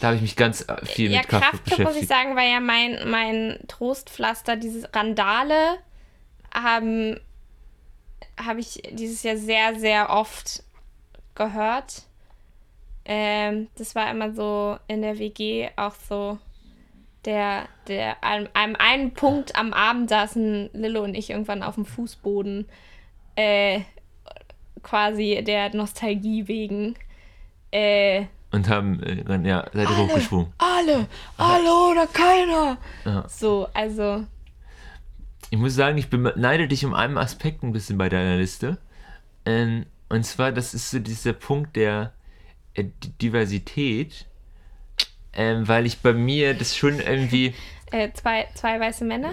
[0.00, 2.08] Da habe ich mich ganz äh, viel ja mit Kraftclub Kraftclub muss ich beschäftigt.
[2.08, 5.78] sagen, war ja mein, mein Trostpflaster, dieses Randale
[6.52, 7.18] haben
[8.36, 10.62] habe ich dieses Jahr sehr, sehr oft
[11.34, 12.02] gehört.
[13.04, 16.38] Ähm, das war immer so in der WG auch so
[17.24, 21.84] der, der an einem einen Punkt am Abend saßen Lillo und ich irgendwann auf dem
[21.86, 22.66] Fußboden
[23.36, 23.80] äh,
[24.82, 26.94] quasi der Nostalgie wegen.
[27.70, 29.96] Äh, Und haben, äh, ja, seid ihr Alle.
[29.96, 30.52] hochgesprungen.
[30.58, 31.08] alle,
[31.38, 32.78] alle oder keiner.
[33.04, 33.28] Ja.
[33.28, 34.24] So, also
[35.50, 38.78] Ich muss sagen, ich beneide dich um einen Aspekt ein bisschen bei deiner Liste.
[39.46, 42.12] Ähm, und zwar, das ist so dieser Punkt der
[42.74, 42.84] äh,
[43.20, 44.26] Diversität.
[45.36, 47.54] Ähm, weil ich bei mir das schon irgendwie.
[47.90, 49.32] Äh, zwei, zwei weiße Männer?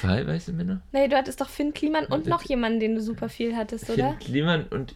[0.00, 0.82] Zwei weiße Männer?
[0.92, 4.10] Nee, du hattest doch Finn Kliman und noch jemanden, den du super viel hattest, oder?
[4.10, 4.94] Finn Kliman und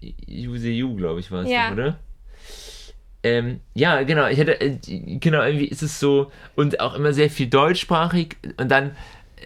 [0.00, 1.66] Yuseyu, glaube ich, war es, Ja.
[1.68, 1.98] doch, oder?
[3.22, 4.78] Ähm, ja, genau, ich hatte, äh,
[5.18, 8.94] genau, irgendwie ist es so, und auch immer sehr viel deutschsprachig, und dann,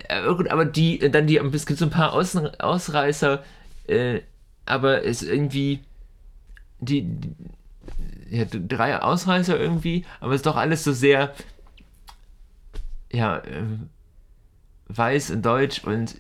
[0.09, 3.43] äh, gut, aber die, dann die, es gibt so ein paar Außen, Ausreißer,
[3.87, 4.21] äh,
[4.67, 5.81] aber es irgendwie,
[6.81, 7.07] die
[8.31, 11.35] ja, drei Ausreißer irgendwie, aber es ist doch alles so sehr,
[13.13, 13.63] ja, äh,
[14.93, 16.17] weiß und deutsch und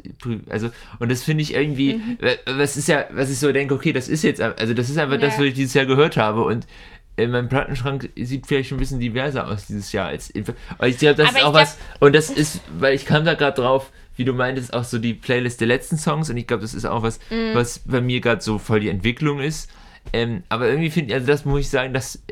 [0.48, 0.70] also
[1.00, 2.18] und das finde ich irgendwie Mhm.
[2.46, 5.18] was ist ja was ich so denke okay das ist jetzt also das ist einfach
[5.18, 5.40] das Ja.
[5.40, 6.68] was ich dieses Jahr gehört habe und
[7.16, 10.44] äh, mein Plattenschrank sieht vielleicht schon ein bisschen diverser aus dieses Jahr als ich
[10.98, 13.90] glaube das Aber ist auch was und das ist weil ich kam da gerade drauf
[14.14, 16.84] wie du meintest auch so die Playlist der letzten Songs und ich glaube das ist
[16.84, 17.54] auch was Mhm.
[17.54, 19.68] was bei mir gerade so voll die Entwicklung ist
[20.12, 22.22] ähm, aber irgendwie finde ich also das muss ich sagen dass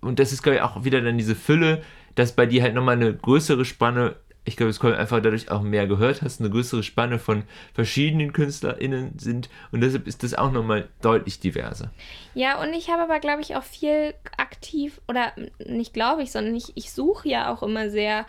[0.00, 1.82] und das ist glaube ich auch wieder dann diese Fülle,
[2.14, 5.62] dass bei dir halt nochmal eine größere Spanne, ich glaube, es kommt einfach dadurch auch
[5.62, 10.52] mehr gehört hast, eine größere Spanne von verschiedenen KünstlerInnen sind und deshalb ist das auch
[10.52, 11.90] nochmal deutlich diverser.
[12.34, 15.32] Ja, und ich habe aber, glaube ich, auch viel aktiv, oder
[15.66, 18.26] nicht glaube ich, sondern ich, ich suche ja auch immer sehr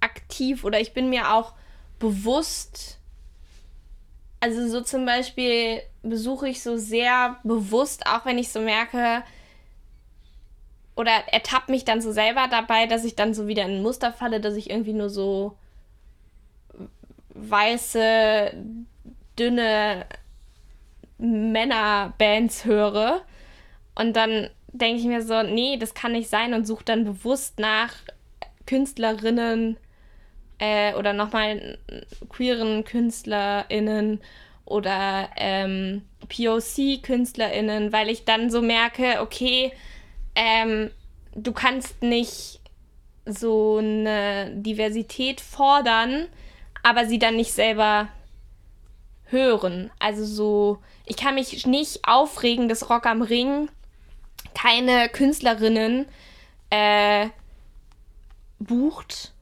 [0.00, 1.52] aktiv oder ich bin mir auch
[1.98, 2.98] bewusst,
[4.40, 9.22] also so zum Beispiel besuche ich so sehr bewusst, auch wenn ich so merke,
[10.96, 14.12] oder ertappe mich dann so selber dabei, dass ich dann so wieder in ein Muster
[14.12, 15.56] falle, dass ich irgendwie nur so
[17.30, 18.52] weiße,
[19.38, 20.06] dünne
[21.18, 23.22] Männerbands höre.
[23.94, 27.58] Und dann denke ich mir so, nee, das kann nicht sein und suche dann bewusst
[27.58, 27.92] nach
[28.66, 29.76] Künstlerinnen
[30.58, 31.78] äh, oder nochmal
[32.28, 34.20] queeren KünstlerInnen
[34.66, 39.72] oder ähm, POC-KünstlerInnen, weil ich dann so merke, okay,
[40.34, 40.90] ähm,
[41.34, 42.60] du kannst nicht
[43.24, 46.26] so eine Diversität fordern,
[46.82, 48.08] aber sie dann nicht selber
[49.24, 49.90] hören.
[49.98, 53.68] Also so, ich kann mich nicht aufregen, dass Rock am Ring
[54.54, 56.06] keine Künstlerinnen
[56.70, 57.28] äh,
[58.58, 59.32] bucht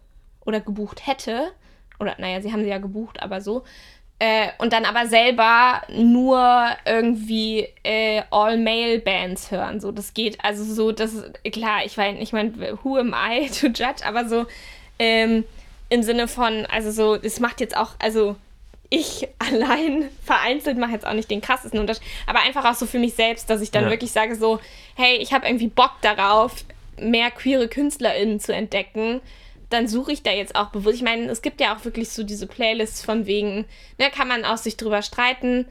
[0.45, 1.53] oder gebucht hätte.
[2.01, 3.65] Oder naja, sie haben sie ja gebucht, aber so.
[4.21, 9.81] Äh, und dann aber selber nur irgendwie äh, All-Male-Bands hören.
[9.81, 13.49] So, das geht, also so, das ist klar, ich meine, ich meine, who am I
[13.61, 14.47] to judge, aber so
[15.01, 15.45] ähm,
[15.89, 18.37] im Sinne von, also so, das macht jetzt auch, also
[18.89, 23.01] ich allein vereinzelt mache jetzt auch nicht den krassesten Unterschied, aber einfach auch so für
[23.01, 23.91] mich selbst, dass ich dann Ja.
[23.91, 24.61] wirklich sage so,
[24.95, 26.65] hey, ich habe irgendwie Bock darauf,
[26.99, 29.21] mehr queere KünstlerInnen zu entdecken,
[29.71, 30.97] dann suche ich da jetzt auch bewusst.
[30.97, 33.65] Ich meine, es gibt ja auch wirklich so diese Playlists von wegen,
[33.99, 35.67] ne, kann man auch sich drüber streiten,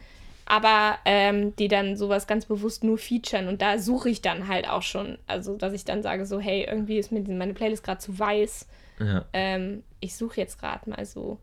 [0.45, 4.67] aber ähm, die dann sowas ganz bewusst nur featuren und da suche ich dann halt
[4.69, 7.99] auch schon, also dass ich dann sage so, hey, irgendwie ist mir meine Playlist gerade
[7.99, 8.67] zu weiß,
[8.99, 9.25] Ja.
[9.33, 11.37] ähm, ich suche jetzt gerade mal so.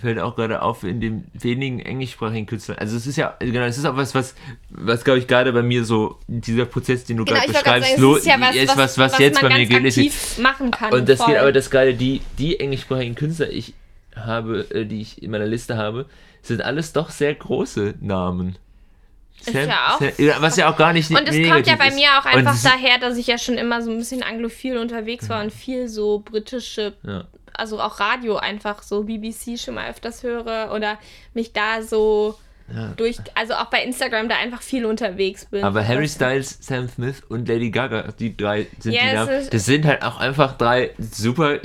[0.00, 2.78] Fällt auch gerade auf in den wenigen englischsprachigen Künstlern.
[2.78, 4.34] Also es ist ja, genau, es ist auch was, was,
[4.70, 8.12] was glaube ich gerade bei mir so, dieser Prozess, den du Genau, gerade beschreibst, sagen,
[8.12, 9.96] es ist ja was, ist was, was, was jetzt bei mir geht.
[9.96, 10.92] ist- machen kann.
[10.92, 11.28] Und das voll.
[11.28, 13.74] geht aber, das gerade die, die englischsprachigen Künstler, ich
[14.14, 16.06] habe, äh, die ich in meiner Liste habe,
[16.42, 18.56] sind alles doch sehr große Namen.
[19.40, 22.08] Ist ja auch- ja, was ja auch gar nicht Und es kommt ja bei mir
[22.18, 25.52] auch einfach daher, dass ich ja schon immer so ein bisschen anglophil unterwegs war und
[25.52, 27.24] viel so britische, Ja.
[27.58, 30.98] Also auch Radio einfach so BBC schon mal öfters höre oder
[31.34, 32.38] mich da so
[32.72, 32.92] Ja.
[32.96, 35.64] durch, also auch bei Instagram da einfach viel unterwegs bin.
[35.64, 39.48] Aber Harry Styles, Sam Smith und Lady Gaga, die drei sind Ja, die Namen.
[39.50, 41.58] Das sind halt auch einfach drei super,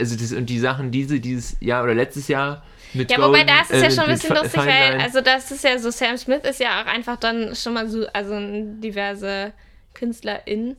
[0.00, 2.62] also das und die Sachen, die sie dieses Jahr oder letztes Jahr
[2.94, 5.20] mit Ja, wobei Golden, da ist es ja äh, schon ein bisschen lustig, weil, also
[5.20, 8.34] das ist ja so, Sam Smith ist ja auch einfach dann schon mal so, also
[8.40, 9.52] diverse
[9.94, 10.76] KünstlerInnen.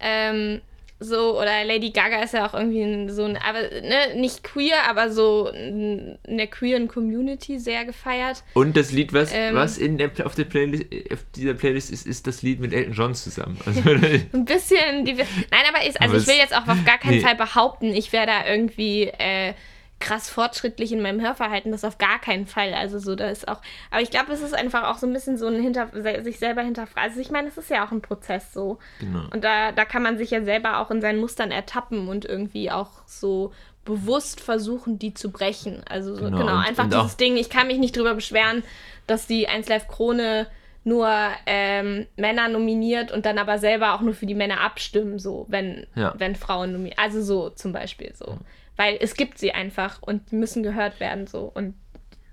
[0.00, 0.60] Ähm,
[1.02, 5.10] so, oder Lady Gaga ist ja auch irgendwie so ein, aber ne, nicht queer, aber
[5.10, 8.44] so in der queeren Community sehr gefeiert.
[8.54, 9.54] Und das Lied, was, Ähm.
[9.54, 12.92] was in der, auf, der Playlist, auf dieser Playlist ist, ist das Lied mit Elton
[12.92, 13.58] John zusammen.
[13.66, 16.98] Also, Ein bisschen, diver- nein, aber ist, also Aber ich will jetzt auch auf gar
[16.98, 17.20] keinen nee.
[17.20, 19.54] Fall behaupten, ich wäre da irgendwie äh,
[20.00, 22.74] krass fortschrittlich in meinem Hörverhalten, das auf gar keinen Fall.
[22.74, 23.60] Also so, da ist auch,
[23.90, 25.90] aber ich glaube, es ist einfach auch so ein bisschen so ein hinter,
[26.22, 27.08] sich selber hinterfragen.
[27.08, 28.78] Also ich meine, es ist ja auch ein Prozess so.
[28.98, 29.24] genau.
[29.32, 32.70] Und da, da kann man sich ja selber auch in seinen Mustern ertappen und irgendwie
[32.70, 33.52] auch so
[33.84, 35.82] bewusst versuchen, die zu brechen.
[35.88, 38.62] Also so, Genau, genau, einfach dieses Ding, ich kann mich nicht drüber beschweren,
[39.06, 40.46] dass die 1 Live Krone
[40.84, 41.08] nur
[41.46, 45.86] ähm, Männer nominiert und dann aber selber auch nur für die Männer abstimmen, so, wenn,
[45.94, 46.14] Ja.
[46.16, 46.98] wenn Frauen nominiert.
[46.98, 48.38] Also so zum Beispiel so.
[48.76, 51.50] Weil es gibt sie einfach und die müssen gehört werden so.
[51.54, 51.74] Und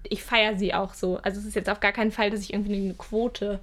[0.08, 1.18] ich feiere sie auch so.
[1.24, 3.60] Also es ist jetzt auf gar keinen Fall, dass ich irgendwie eine Quote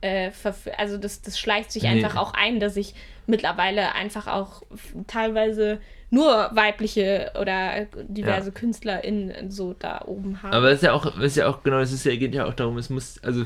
[0.00, 0.30] äh,
[0.76, 1.88] also das, das schleicht sich Nee.
[1.88, 2.94] einfach auch ein, dass ich
[3.26, 4.62] mittlerweile einfach auch
[5.06, 8.54] teilweise nur weibliche oder diverse ja.
[8.54, 10.52] KünstlerInnen so da oben haben.
[10.54, 12.54] Aber es ist ja auch, ist ja auch genau, es ist ja, geht ja auch
[12.54, 13.44] darum, es muss, also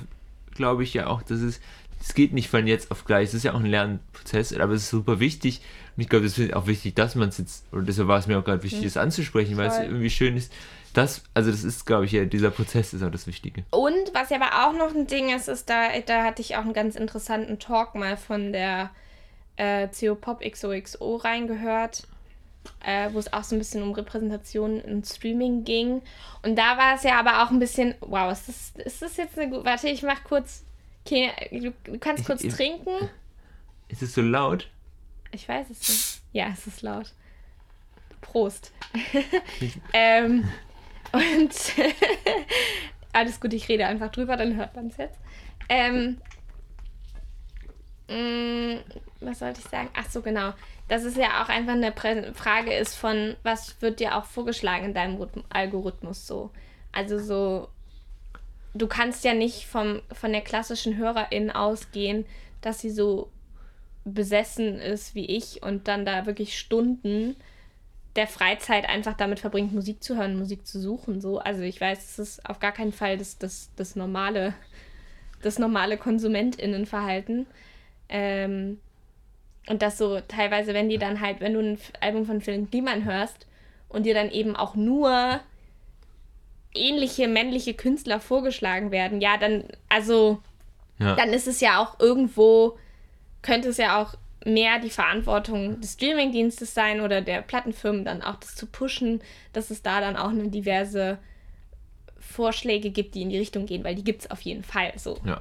[0.54, 1.60] glaube ich ja auch, dass es,
[2.00, 4.84] es geht nicht von jetzt auf gleich, es ist ja auch ein Lernprozess, aber es
[4.84, 5.60] ist super wichtig.
[5.96, 8.26] Und ich glaube, es ist auch wichtig, dass man es jetzt, und deshalb war es
[8.26, 8.84] mir auch gerade wichtig, mhm.
[8.84, 10.52] das anzusprechen, weil es irgendwie schön ist.
[10.94, 13.64] Das, also das ist, glaube ich, ja, dieser Prozess ist auch das Wichtige.
[13.70, 16.62] Und was ja aber auch noch ein Ding ist, ist, da, da hatte ich auch
[16.62, 18.90] einen ganz interessanten Talk mal von der
[19.56, 22.06] äh, CO Pop XOXO reingehört
[22.84, 26.02] äh, wo es auch so ein bisschen um Repräsentation im Streaming ging.
[26.42, 29.38] Und da war es ja aber auch ein bisschen, wow, ist das, ist das jetzt
[29.38, 30.64] eine gute, warte, ich mach kurz,
[31.04, 33.08] okay, du, kannst kurz ich, trinken.
[33.88, 34.68] Ist es so laut?
[35.30, 36.22] Ich weiß es nicht.
[36.32, 37.12] Ja, es ist laut.
[38.20, 38.72] Prost.
[39.92, 40.48] ähm,
[41.12, 41.54] und
[43.12, 45.18] alles gut, ich rede einfach drüber, dann hört man es jetzt.
[45.68, 46.18] Ähm,
[48.08, 48.78] mh, mm,
[49.20, 49.90] was sollte ich sagen?
[49.94, 50.52] Ach so, genau
[50.92, 51.94] dass es ja auch einfach eine
[52.34, 56.50] Frage ist von, was wird dir auch vorgeschlagen in deinem Algorithmus so.
[56.92, 57.68] Also so,
[58.74, 62.26] du kannst ja nicht vom, von der klassischen Hörerin ausgehen,
[62.60, 63.30] dass sie so
[64.04, 67.36] besessen ist wie ich und dann da wirklich Stunden
[68.14, 71.22] der Freizeit einfach damit verbringt, Musik zu hören, Musik zu suchen.
[71.22, 71.38] So.
[71.38, 74.52] Also ich weiß, es ist auf gar keinen Fall das, das, das normale,
[75.40, 77.46] das normale KonsumentInnenverhalten.
[78.10, 78.78] Ähm,
[79.68, 83.04] und das so teilweise, wenn die dann halt, wenn du ein Album von Phil Kliman
[83.04, 83.46] hörst
[83.88, 85.40] und dir dann eben auch nur
[86.74, 90.40] ähnliche männliche Künstler vorgeschlagen werden, ja, dann, also,
[90.98, 91.14] ja.
[91.14, 92.78] dann ist es ja auch irgendwo,
[93.42, 98.36] könnte es ja auch mehr die Verantwortung des Streamingdienstes sein oder der Plattenfirmen dann auch
[98.36, 99.22] das zu pushen,
[99.52, 101.18] dass es da dann auch eine diverse
[102.18, 105.18] Vorschläge gibt, die in die Richtung gehen, weil die gibt es auf jeden Fall so.
[105.24, 105.40] Ja.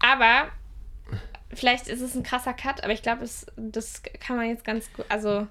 [0.00, 0.48] Aber
[1.52, 5.06] vielleicht ist es ein krasser Cut, aber ich glaube, das kann man jetzt ganz gut.
[5.08, 5.46] Also,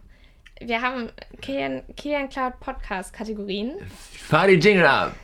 [0.60, 1.10] wir haben
[1.42, 3.76] Kilian, Kilian Cloud Podcast Kategorien.
[4.12, 5.16] Fahr die Jingle ab!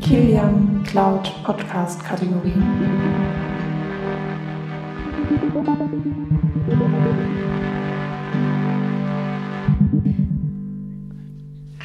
[0.00, 2.62] Kilian Cloud Podcast Kategorien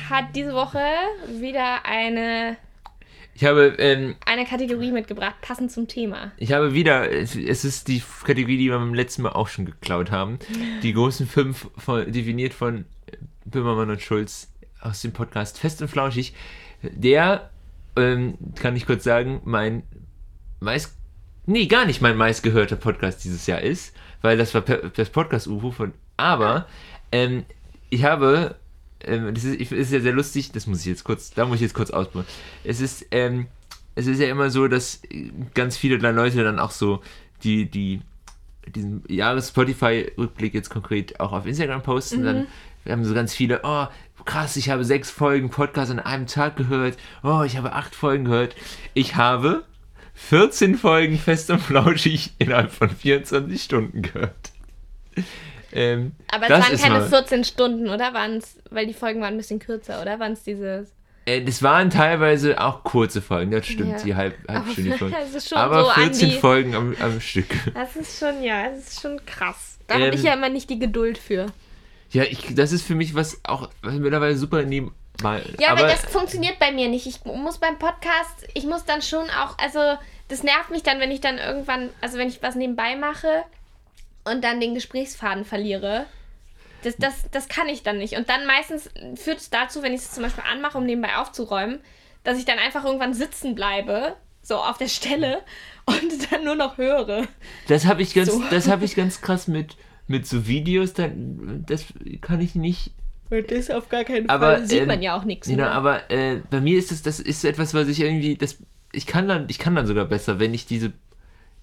[0.10, 0.82] hat diese Woche
[1.40, 2.58] wieder eine
[3.40, 6.34] ich habe ähm, eine Kategorie mitgebracht, passend zum Thema.
[6.36, 10.12] Ich habe wieder, es, ist die Kategorie, die wir beim letzten Mal auch schon geklaut
[10.12, 10.40] haben.
[10.84, 12.84] Die großen fünf, von, definiert von
[13.46, 16.34] Böhmermann und Schulz aus dem Podcast Fest und Flauschig.
[16.82, 17.50] Der,
[17.96, 19.84] ähm, kann ich kurz sagen, mein
[20.60, 20.98] meist,
[21.46, 25.94] nee, gar nicht mein meistgehörter Podcast dieses Jahr ist, weil das war das Podcast-UFO von,
[26.18, 26.68] aber
[27.14, 27.46] ähm,
[27.90, 28.56] ich habe
[29.04, 31.62] ähm, das ist, ist, ja sehr lustig, das muss ich jetzt kurz, da muss ich
[31.62, 32.26] jetzt kurz ausbauen.
[32.64, 33.48] Es ist, ähm,
[33.96, 35.02] es ist ja immer so, dass
[35.54, 37.02] ganz viele Leute dann auch so
[37.44, 38.02] die, die,
[38.68, 42.26] diesen Jahres-Spotify-Rückblick jetzt konkret auch auf Instagram posten, mhm.
[42.26, 42.48] dann
[42.88, 43.88] haben so ganz viele, oh,
[44.26, 48.26] krass, ich habe sechs Folgen Podcast an einem Tag gehört, oh, ich habe acht Folgen
[48.26, 48.56] gehört.
[48.94, 49.64] Ich habe
[50.14, 54.52] 14 Folgen fest und flauschig innerhalb von 24 Stunden gehört.
[55.72, 58.14] Ähm, Aber es waren keine 14 Stunden, oder?
[58.14, 60.20] Waren's, weil die Folgen waren ein bisschen kürzer, oder?
[60.20, 60.88] Waren es diese.
[61.26, 64.04] Äh, das waren teilweise auch kurze Folgen, das stimmt, ja.
[64.04, 65.16] die halb, halbstündige Folgen.
[65.54, 67.48] Aber so 14 die, Folgen am, am, Stück.
[67.74, 69.78] Das ist schon, ja, das ist schon krass.
[69.88, 71.48] Da ähm, habe ich ja immer nicht die Geduld für.
[72.12, 74.94] Ja, ich, das ist für mich was auch was mittlerweile super neben.
[75.22, 77.06] Mal, ja, aber das funktioniert bei mir nicht.
[77.06, 79.98] Ich muss beim Podcast, ich muss dann schon auch, also
[80.30, 83.44] das nervt mich dann, wenn ich dann irgendwann, also wenn ich was nebenbei mache
[84.24, 86.06] und dann den Gesprächsfaden verliere.
[86.84, 88.16] Das, das, das kann ich dann nicht.
[88.16, 91.80] Und dann meistens führt es dazu, wenn ich es zum Beispiel anmache, um nebenbei aufzuräumen,
[92.24, 95.42] dass ich dann einfach irgendwann sitzen bleibe, so auf der Stelle
[95.86, 97.28] und dann nur noch höre.
[97.68, 98.44] Das habe ich ganz, so.
[98.50, 99.76] das habe ich ganz krass mit,
[100.08, 101.86] mit so Videos, dann, das
[102.22, 102.92] kann ich nicht.
[103.30, 104.68] Und das auf gar keinen aber, Fall.
[104.68, 105.48] Sieht ähm, man ja auch nichts.
[105.48, 108.58] Genau, aber äh, bei mir ist das, das ist etwas, was ich irgendwie, das,
[108.92, 110.94] ich kann dann, ich kann dann sogar besser, wenn ich diese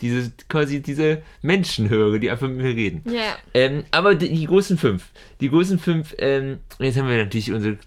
[0.00, 3.02] diese quasi diese Menschen höre, die einfach mit mir reden.
[3.10, 3.36] Ja.
[3.54, 5.08] Ähm, aber die, die, großen fünf,
[5.40, 7.78] die großen fünf, ähm, jetzt haben wir natürlich unsere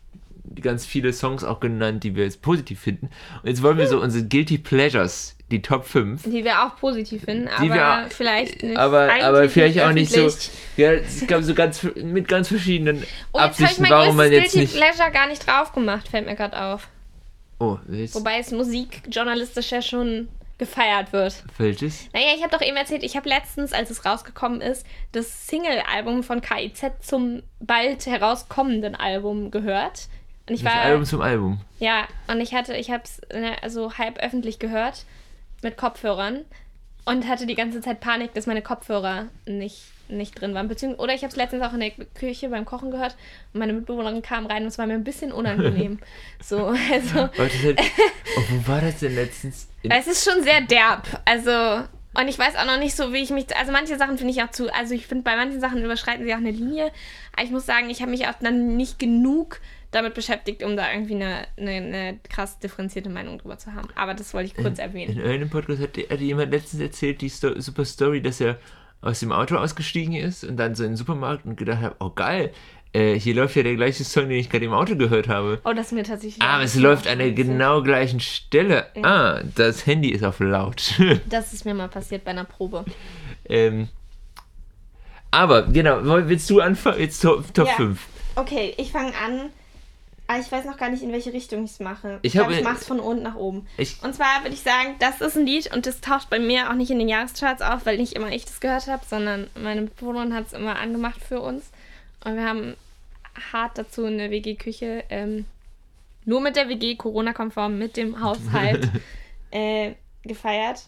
[0.61, 3.09] ganz viele Songs auch genannt, die wir jetzt positiv finden.
[3.43, 6.23] Und jetzt wollen wir so unsere Guilty Pleasures, die Top 5.
[6.23, 8.77] Die wir auch positiv finden, aber wir, vielleicht nicht.
[8.77, 10.29] Aber, aber vielleicht auch nicht so.
[10.77, 14.75] Ja, es gab so ganz mit ganz verschiedenen oh, Absichten, warum man jetzt Guilty nicht.
[14.75, 16.87] Pleasure gar nicht drauf gemacht, fällt mir gerade auf.
[17.59, 18.15] Oh, jetzt.
[18.15, 20.29] Wobei es musikjournalistisch ja schon
[20.59, 21.43] gefeiert wird.
[21.57, 22.07] Welches?
[22.13, 26.21] Naja, ich habe doch eben erzählt, ich habe letztens, als es rausgekommen ist, das Single-Album
[26.21, 30.07] von KIZ zum bald herauskommenden Album gehört.
[30.47, 31.61] Und ich das war, Album zum Album.
[31.79, 35.05] Ja, und ich hatte, ich habe es ne, also halb öffentlich gehört
[35.63, 36.45] mit Kopfhörern
[37.05, 40.67] und hatte die ganze Zeit Panik, dass meine Kopfhörer nicht, nicht drin waren.
[40.67, 43.15] Beziehungs oder ich habe es letztens auch in der Küche beim Kochen gehört
[43.53, 45.99] und meine Mitbewohnerin kam rein und es war mir ein bisschen unangenehm.
[46.43, 47.29] so, also.
[47.37, 47.41] Oh,
[48.49, 49.67] wo war das denn letztens?
[49.83, 51.07] Es ist schon sehr derb.
[51.25, 53.55] Also, und ich weiß auch noch nicht so, wie ich mich.
[53.55, 54.73] Also, manche Sachen finde ich auch zu.
[54.73, 56.91] Also, ich finde, bei manchen Sachen überschreiten sie auch eine Linie.
[57.33, 60.91] Aber ich muss sagen, ich habe mich auch dann nicht genug damit beschäftigt, um da
[60.91, 63.87] irgendwie eine, eine, eine krass differenzierte Meinung drüber zu haben.
[63.95, 65.13] Aber das wollte ich kurz erwähnen.
[65.13, 68.59] in irgendeinem Podcast hat, hat jemand letztens erzählt, die Sto super Story, dass er
[69.01, 72.09] aus dem Auto ausgestiegen ist und dann so in den Supermarkt und gedacht hat, oh
[72.09, 72.51] geil,
[72.91, 75.61] äh, hier läuft ja der gleiche Song, den ich gerade im Auto gehört habe.
[75.63, 76.41] Oh, das ist mir tatsächlich.
[76.41, 78.87] Ah, aber es läuft an der genau gleichen Stelle.
[79.03, 80.93] Ah, das Handy ist auf laut.
[81.29, 82.83] Das ist mir mal passiert bei einer Probe.
[83.47, 83.87] ähm,
[85.31, 86.99] aber, genau, willst du anfangen?
[86.99, 87.73] Jetzt Top, Top Ja.
[87.75, 87.99] 5.
[88.35, 89.49] Okay, ich fange an.
[90.29, 92.19] Aber ich weiß noch gar nicht, in welche Richtung ich es mache.
[92.21, 93.67] Ich Ich glaube, ich mache es von unten nach oben.
[93.77, 96.69] Ich, Und zwar würde ich sagen, das ist ein Lied und das taucht bei mir
[96.69, 99.81] auch nicht in den Jahrescharts auf, weil nicht immer ich das gehört habe, sondern meine
[99.81, 101.71] Mitbewohnerin hat es immer angemacht für uns.
[102.23, 102.75] Und wir haben
[103.51, 105.45] hart dazu in der WG-Küche, ähm,
[106.25, 108.87] nur mit der WG, Corona-konform, mit dem Haushalt
[109.49, 110.83] äh, gefeiert.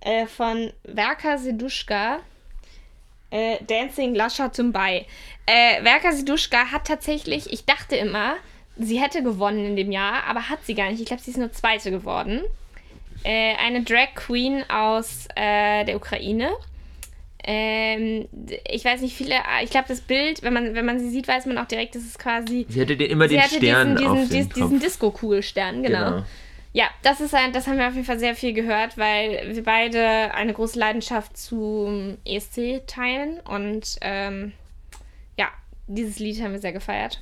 [0.00, 2.18] Äh, von Werka Seduschka.
[3.30, 5.06] Äh, Dancing Lascha Tumbai.
[5.46, 8.36] Äh, Werka Seduschka hat tatsächlich, ich dachte immer,
[8.78, 11.00] sie hätte gewonnen in dem Jahr, aber hat sie gar nicht.
[11.00, 12.42] Ich glaube, sie ist nur Zweite geworden.
[13.24, 16.50] Äh, eine Drag Queen aus äh, der Ukraine.
[17.44, 18.28] Ähm,
[18.70, 21.46] ich weiß nicht, viele, ich glaube, das Bild, wenn man, wenn man sie sieht, weiß
[21.46, 22.66] man auch direkt, dass es quasi.
[22.68, 24.80] sie hatte den, immer den Stern diesen, auf diesen, dem diesen, diesen.
[24.80, 26.22] Disco-Kugelstern, genau.
[26.72, 29.62] Ja, das ist ein, das haben wir auf jeden Fall sehr viel gehört, weil wir
[29.62, 34.52] beide eine große Leidenschaft zum ESC teilen und ähm,
[35.36, 35.48] ja,
[35.86, 37.20] dieses Lied haben wir sehr gefeiert.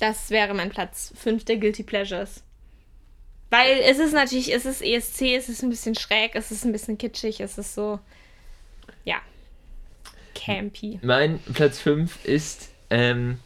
[0.00, 2.42] Das wäre mein Platz 5 der Guilty Pleasures.
[3.50, 6.72] Weil es ist natürlich, es ist ESC, es ist ein bisschen schräg, es ist ein
[6.72, 7.98] bisschen kitschig, es ist so,
[9.04, 9.16] ja,
[10.34, 11.00] campy.
[11.02, 13.38] Mein Platz 5 ist ähm,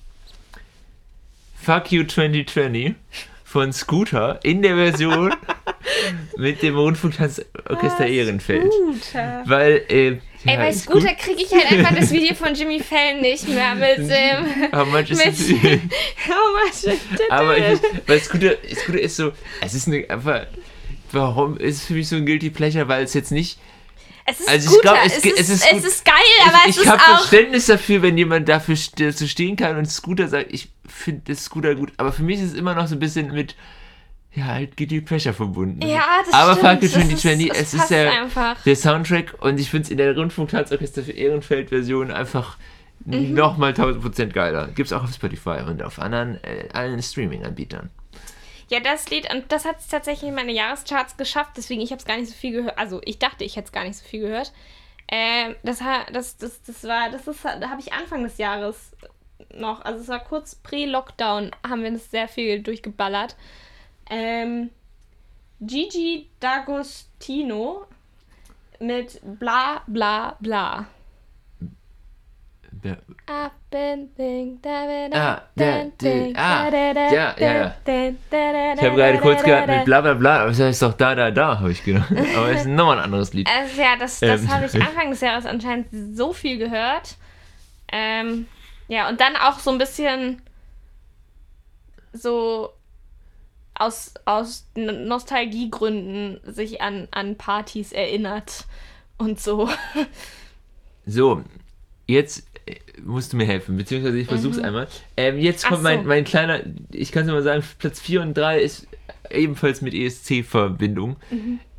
[1.61, 2.95] Fuck You 2020
[3.45, 5.35] von Scooter in der Version
[6.37, 8.71] mit dem Rundfunktanzorchester Ehrenfeld.
[8.71, 9.43] Guter.
[9.47, 10.07] Weil, äh,
[10.47, 13.49] Ey, ja, bei Scoot- Scooter kriege ich halt einfach das Video von Jimmy Fallon nicht
[13.49, 14.73] mehr mit dem.
[14.73, 15.81] How much is mit- it?
[16.29, 16.99] How much?
[17.31, 19.33] Aber ich, weil Scooter, Scooter ist so,
[19.63, 20.47] es ist eine, einfach,
[21.13, 23.59] warum ist es für mich so ein Guilty Pleasure, weil es jetzt nicht,
[24.27, 24.93] es ist also ich Scooter.
[24.95, 25.85] glaub, es es, ist, es ist es gut.
[25.85, 26.15] ist geil,
[26.47, 27.19] aber ich, es ich ist habe auch.
[27.27, 31.45] Verständnis dafür, wenn jemand dafür st dazu stehen kann und Scooter sagt, ich finde das
[31.45, 33.55] Scooter gut, aber für mich ist es immer noch so ein bisschen mit,
[34.35, 35.81] ja, halt Guilty Pleasure verbunden.
[35.87, 36.83] Ja, das aber stimmt.
[36.83, 38.63] You Das ist- 2020, es es ist der, einfach.
[38.63, 42.59] der Soundtrack und ich finde es in der Rundfunktanzorchester für Ehrenfeld-Version einfach
[43.07, 43.35] Mhm.
[43.35, 44.69] nochmal 1000% geiler.
[44.69, 47.91] Gibt es auch auf Spotify und auf anderen, äh, allen Streaming-Anbietern.
[48.71, 51.99] Ja, das Lied, und das hat es tatsächlich in meine Jahrescharts geschafft, deswegen ich habe
[51.99, 52.79] es gar nicht so viel gehört.
[52.79, 54.53] Also, ich dachte, ich hätte es gar nicht so viel gehört.
[55.09, 55.81] Ähm, das,
[56.13, 58.93] das, das, das war, das ist, da habe ich Anfang des Jahres
[59.55, 63.37] noch, also es war kurz pre-Lockdown, haben wir das sehr viel durchgeballert.
[64.11, 64.71] Ähm,
[65.61, 67.87] Gigi D'Agostino
[68.81, 70.87] mit bla bla bla.
[72.83, 72.97] Ja.
[73.27, 77.75] I've been thinking, da, Ah, da, der- ah, ja, ja, ja.
[77.87, 81.31] Ich habe gerade kurz gehabt mit bla bla bla, aber es heißt doch da, da,
[81.31, 82.11] da, habe ich gedacht.
[82.37, 83.49] Aber es ist nochmal ein anderes Lied.
[83.49, 84.53] Also ja, das, das Ähm.
[84.53, 87.17] habe ich Anfang des Jahres anscheinend so viel gehört.
[87.91, 88.49] Ähm,
[88.89, 90.43] ja, und dann auch so ein bisschen
[92.13, 92.71] so
[93.75, 98.67] aus, aus Nostalgiegründen sich an, an Partys erinnert
[99.19, 99.69] und so.
[101.07, 101.43] So,
[102.07, 104.89] jetzt äh, musst du mir helfen, beziehungsweise ich versuch's einmal.
[105.17, 105.69] Ähm, jetzt Mhm.
[105.69, 106.09] Kommt mein, so.
[106.09, 106.61] mein kleiner,
[106.91, 108.87] ich kann es mal sagen, Platz 4 und 3 ist
[109.31, 111.17] ebenfalls mit ESC-Verbindung,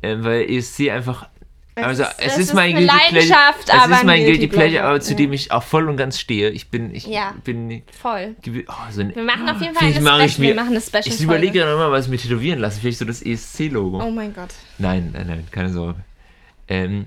[0.02, 1.28] ähm, weil ESC einfach.
[1.76, 3.12] Also, es es ist, ist mein Guilty Pleasure.
[3.12, 5.88] Leidenschaft, Es aber ist ein mein Guilty Pleasure, Pleasure, aber zu dem ich auch voll
[5.90, 6.48] und ganz stehe.
[6.50, 7.34] Ich bin, ich Ja.
[7.44, 7.82] bin.
[8.00, 8.34] Voll.
[8.66, 10.48] Oh, so Wir machen auf jeden Fall eine mache ich Special.
[10.48, 11.02] mir- wir machen eine Special.
[11.06, 12.80] ich überlege gerade mal, was ich mir tätowieren lasse.
[12.80, 14.02] Vielleicht so das ESC-Logo.
[14.02, 14.48] Oh mein Gott.
[14.78, 16.00] Nein, nein, nein, keine Sorge.
[16.68, 17.06] Ähm,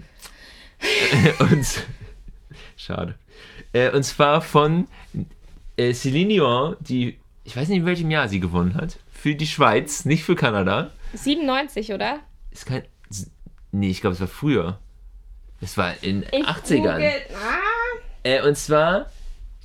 [1.39, 1.65] und
[2.77, 3.15] schade.
[3.73, 4.87] Äh, und zwar von
[5.77, 8.99] äh, Céline Dion, die, ich weiß nicht, in welchem Jahr sie gewonnen hat.
[9.11, 10.91] Für die Schweiz, nicht für Kanada.
[11.13, 12.19] 97, oder?
[12.51, 12.83] Ist kein.
[13.71, 14.79] Nee, ich glaube, es war früher.
[15.61, 16.77] Es war in Ich 80ern.
[16.93, 17.97] google- Ah.
[18.23, 19.09] Äh, und zwar,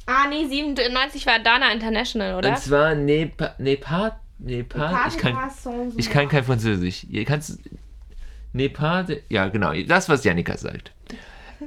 [0.06, 2.50] ah, nee, 97 war Dana International, oder?
[2.50, 5.36] und zwar Nepa, Nepa, Nepa, ich kann,
[5.96, 7.04] ich kann kein Französisch.
[7.08, 7.58] Ihr kannst.
[8.52, 10.92] Nepal, ja, genau, das, was Janika sagt.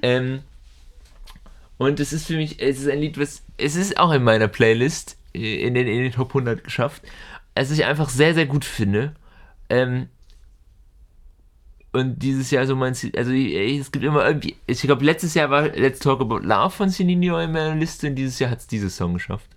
[0.01, 0.41] Ähm,
[1.77, 4.47] und es ist für mich, es ist ein Lied, was, es ist auch in meiner
[4.47, 7.01] Playlist äh, in den, in den Top 100 geschafft,
[7.55, 9.15] es ich einfach sehr, sehr gut finde.
[9.69, 10.07] Ähm,
[11.97, 15.49] und dieses Jahr so mein Ziel, also es gibt immer irgendwie, ich glaube letztes Jahr
[15.49, 18.67] war Let's Talk About Love von Celine in meiner Liste und dieses Jahr hat es
[18.67, 19.47] dieses Song geschafft.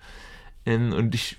[0.67, 1.37] Ähm, und ich,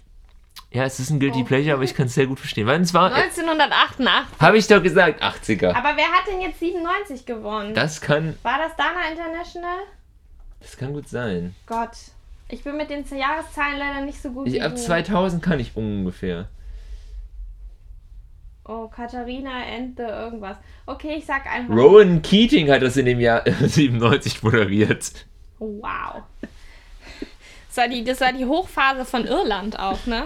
[0.71, 1.45] ja, es ist ein Guilty Oh.
[1.45, 2.65] Pleasure, aber ich kann es sehr gut verstehen.
[2.67, 4.39] Weil es war, 1988.
[4.39, 5.69] habe ich doch gesagt, 80er.
[5.73, 7.73] Aber wer hat denn jetzt 97 gewonnen?
[7.73, 9.77] Das kann, War das Dana International?
[10.59, 11.55] das kann gut sein.
[11.65, 11.89] Gott.
[12.49, 14.81] Ich bin mit den Jahreszahlen leider nicht so gut Ich, ab du.
[14.81, 16.47] 2000 kann ich ungefähr.
[18.65, 20.57] Oh, Katharina and the irgendwas.
[20.85, 21.73] Okay, ich sag einfach.
[21.75, 25.25] Rowan Keating hat das in dem Jahr 97 moderiert.
[25.59, 26.23] Wow.
[27.67, 30.25] Das war, die, das war die Hochphase von Irland auch, ne?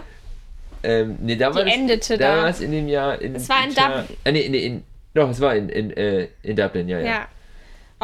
[0.84, 2.36] Ähm, nee, da war Die das, endete da.
[2.36, 2.42] da.
[2.44, 3.22] war es in dem Jahr.
[3.22, 4.18] In, Es war in Dublin.
[4.24, 4.84] Äh, nee, nee, in,
[5.14, 7.06] doch, es war in, in, äh, in Dublin, ja, ja.
[7.06, 7.28] Ja.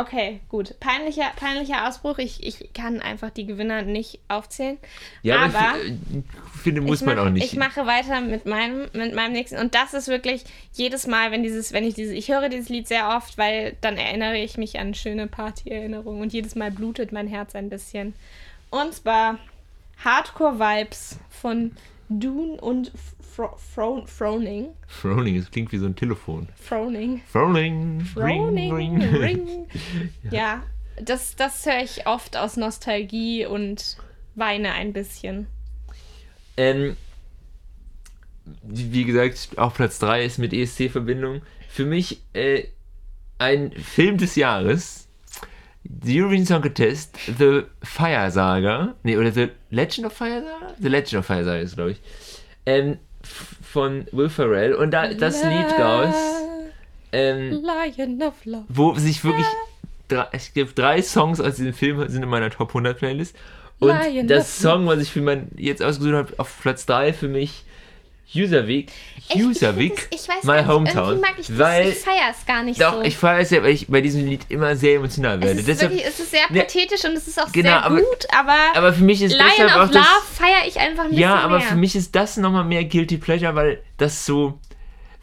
[0.02, 0.80] Okay, gut.
[0.80, 2.18] Peinlicher, peinlicher Ausbruch.
[2.18, 4.80] Ich, ich kann einfach die Gewinner nicht aufzählen.
[5.22, 7.46] Ja, aber, aber ich, ich finde, muss ich man mach, auch nicht.
[7.46, 9.58] Ich mache weiter mit meinem, mit meinem nächsten.
[9.60, 10.44] Und das ist wirklich
[10.74, 13.98] jedes Mal, wenn dieses, wenn ich dieses, ich höre dieses Lied sehr oft, weil dann
[13.98, 18.16] erinnere ich mich an schöne Partyerinnerungen und jedes Mal blutet mein Herz ein bisschen.
[18.72, 19.38] Und zwar
[20.04, 21.74] Hardcore Vibes von
[22.10, 22.92] Dune und
[23.32, 24.70] Fro Fro Froning.
[24.88, 26.50] Froning, es klingt wie so ein Telefon.
[26.56, 27.22] Froning.
[27.32, 28.74] Froning, Froning.
[28.74, 29.14] ring, ring.
[29.22, 29.68] Ring.
[30.32, 30.64] Ja,
[31.02, 33.98] das, das höre ich oft aus Nostalgie und
[34.36, 35.48] weine ein bisschen.
[36.58, 36.98] Ähm,
[38.64, 41.42] wie gesagt, auch Platz 3 ist mit ESC-Verbindung.
[41.70, 42.66] Für mich äh,
[43.38, 45.08] ein Film des Jahres.
[45.84, 50.76] The Eurovision Song Contest, The Fire Saga, nee, oder The Legend of Fire Saga?
[50.80, 52.02] The Legend of Fire Saga ist, glaube ich.
[52.68, 54.74] Ähm, von Will Ferrell.
[54.74, 56.16] Und da das Lied raus,
[57.12, 58.66] ähm, Lion of Love.
[58.70, 59.48] wo sich wirklich
[60.08, 63.36] drei, es gibt drei Songs aus diesem Film sind in meiner Top 100 Playlist.
[63.80, 67.28] Und Lion das Song, was ich für mein jetzt ausgesucht habe, auf Platz 3 für
[67.28, 67.66] mich,
[68.36, 68.92] Userweg.
[69.36, 71.20] Userweg, ich, ich weiß My nicht, Hometown.
[71.22, 73.02] Mag ich das, weil, ich feiere es gar nicht doch, so.
[73.02, 75.60] ich feiere es ja, weil ich bei diesem Lied immer sehr emotional es werde.
[75.60, 78.28] ist Deshalb, wirklich, es ist sehr pathetisch und es ist auch genau, sehr aber- gut,
[78.38, 81.10] aber, aber für mich ist Lion deshalb auch of Love das, feiere ich einfach ein
[81.12, 81.68] bisschen Ja, aber mehr.
[81.68, 84.60] für mich ist das nochmal mehr Guilty Pleasure, weil das so,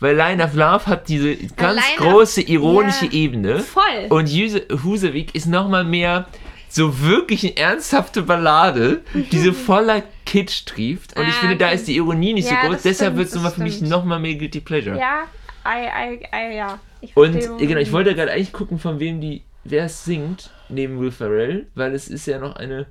[0.00, 3.61] weil Line of Love hat diese ganz Line of- große ironische ja, Ebene.
[3.61, 4.06] voll.
[4.09, 6.28] Und Huse- Husewig ist nochmal mehr
[6.70, 11.16] so wirklich eine ernsthafte Ballade, die so voller Kitsch trieft.
[11.18, 12.83] Und ich Ah, finde, da ist die Ironie nicht Ja, so groß.
[12.83, 14.99] Deshalb wird es nochmal für mich nochmal mehr Guilty Pleasure.
[14.99, 15.24] ja,
[15.66, 16.79] I, I, I, ja.
[17.01, 21.01] Ich Und genau, ich wollte gerade eigentlich gucken, von wem die, wer es singt, neben
[21.01, 22.87] Will Ferrell, weil es ist ja noch eine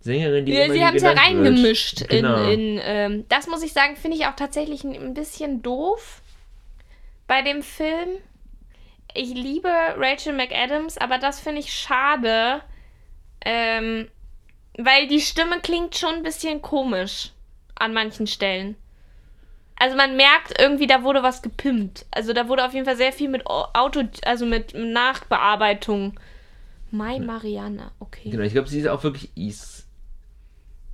[0.00, 2.08] Sängerin, die Ja, immer sie haben es ja reingemischt.
[2.08, 2.44] Genau.
[2.44, 6.22] In, in, ähm, das muss ich sagen, finde ich auch tatsächlich ein, ein bisschen doof
[7.26, 8.08] bei dem Film.
[9.14, 12.60] Ich liebe Rachel McAdams, aber das finde ich schade,
[13.44, 14.08] ähm,
[14.78, 17.32] weil die Stimme klingt schon ein bisschen komisch
[17.74, 18.76] an manchen Stellen.
[19.76, 22.06] Also man merkt irgendwie, da wurde was gepimpt.
[22.10, 26.18] Also da wurde auf jeden Fall sehr viel mit Au- Auto, also mit Nachbearbeitung.
[26.90, 28.30] Mai Marianne, okay.
[28.30, 29.86] Genau, ich glaube, sie ist auch wirklich Is.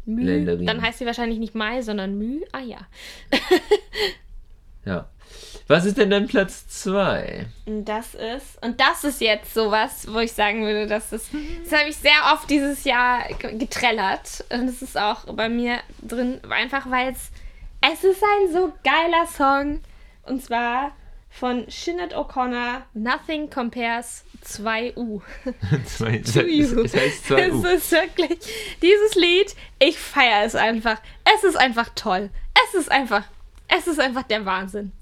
[0.06, 0.22] Mü.
[0.22, 0.66] Länderin.
[0.66, 2.40] Dann heißt sie wahrscheinlich nicht Mai, sondern Mü.
[2.52, 2.78] Ah ja.
[4.84, 5.08] Ja.
[5.66, 7.46] Was ist denn dein Platz 2?
[7.64, 11.28] Und das ist, und das ist jetzt sowas, wo ich sagen würde, dass das,
[11.64, 14.44] das habe ich sehr oft dieses Jahr ge- getrellert.
[14.50, 17.30] Und es ist auch bei mir drin, einfach weil es,
[17.80, 19.80] es ist ein so geiler Song.
[20.24, 20.92] Und zwar
[21.30, 25.22] von Sinead O'Connor, Nothing Compares 2U.
[25.86, 26.36] Zwei, es,
[26.94, 27.64] heißt 2 U.
[27.66, 28.38] Es ist wirklich,
[28.82, 31.00] dieses Lied, ich feiere es einfach.
[31.36, 32.28] Es ist einfach toll.
[32.68, 33.24] Es ist einfach,
[33.68, 34.92] es ist einfach der Wahnsinn.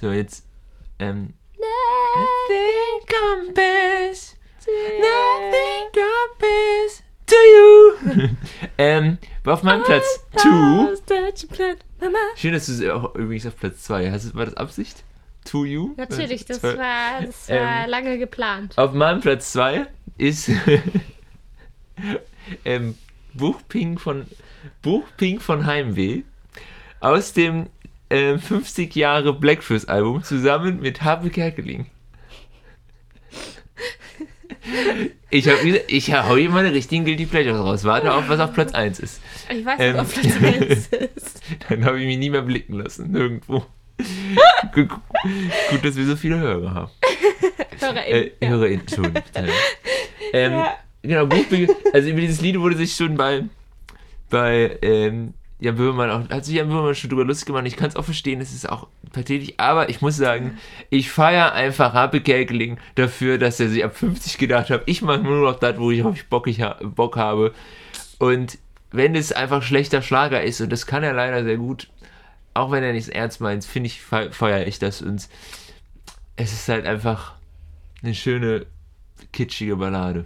[0.00, 0.46] So, jetzt.
[0.98, 1.34] Ähm.
[1.56, 4.36] Nothing compares.
[4.66, 7.34] Nothing compares to
[8.14, 8.28] you.
[8.78, 10.04] ähm, war auf meinem Platz
[10.36, 10.94] 2.
[12.36, 14.34] Schön, dass du sie auch übrigens auf Platz 2 hast.
[14.34, 15.04] War das Absicht?
[15.44, 15.94] To you?
[15.96, 18.76] Natürlich, das Zwei- war, das war Ähm, lange geplant.
[18.76, 19.86] Auf meinem Platz 2
[20.18, 20.50] ist
[22.64, 22.96] ähm,
[23.34, 24.26] Buchping von
[24.82, 26.22] Buchping von Heimweh
[27.00, 27.68] aus dem
[28.10, 31.86] ähm, 50 Jahre Blackfist Album zusammen mit Habe Kerkeling.
[35.30, 37.84] Ich habe ich hau hier meine richtigen Guilty Pleasures raus.
[37.84, 39.20] Warte auf, was auf Platz 1 ist.
[39.50, 40.86] Ich weiß ähm, nicht, ob Platz 1
[41.16, 41.42] ist.
[41.68, 43.10] Dann habe ich mich nie mehr blicken lassen.
[43.12, 43.64] Nirgendwo.
[44.74, 44.88] Gut,
[45.70, 46.90] gut, dass wir so viele Hörer haben.
[47.78, 48.30] HörerInnen.
[48.40, 48.48] Äh.
[48.48, 49.22] HörerInnen, Entschuldigung.
[50.32, 50.76] Ähm, Ja.
[51.02, 53.44] Genau, Buchbeginn, also über dieses Lied wurde sich schon bei,
[54.30, 57.66] bei ähm, Jan Böhmermann auch, hat sich Jan Böhmermann schon drüber lustig gemacht.
[57.66, 60.58] Ich kann es auch verstehen, es ist auch pathetisch, aber ich muss sagen,
[60.90, 65.18] ich feiere einfach Happe Kerkeling dafür, dass er sich ab 50 gedacht hat, ich mache
[65.20, 67.52] nur noch das, wo ich, ich, Bock, ich ha Bock habe.
[68.18, 68.58] Und
[68.92, 71.88] wenn es einfach schlechter Schlager ist, und das kann er leider sehr gut,
[72.54, 75.28] auch wenn er nichts ernst meint, finde ich, fe- feiere ich das und
[76.36, 77.34] es ist halt einfach
[78.02, 78.66] eine schöne,
[79.32, 80.24] kitschige Ballade.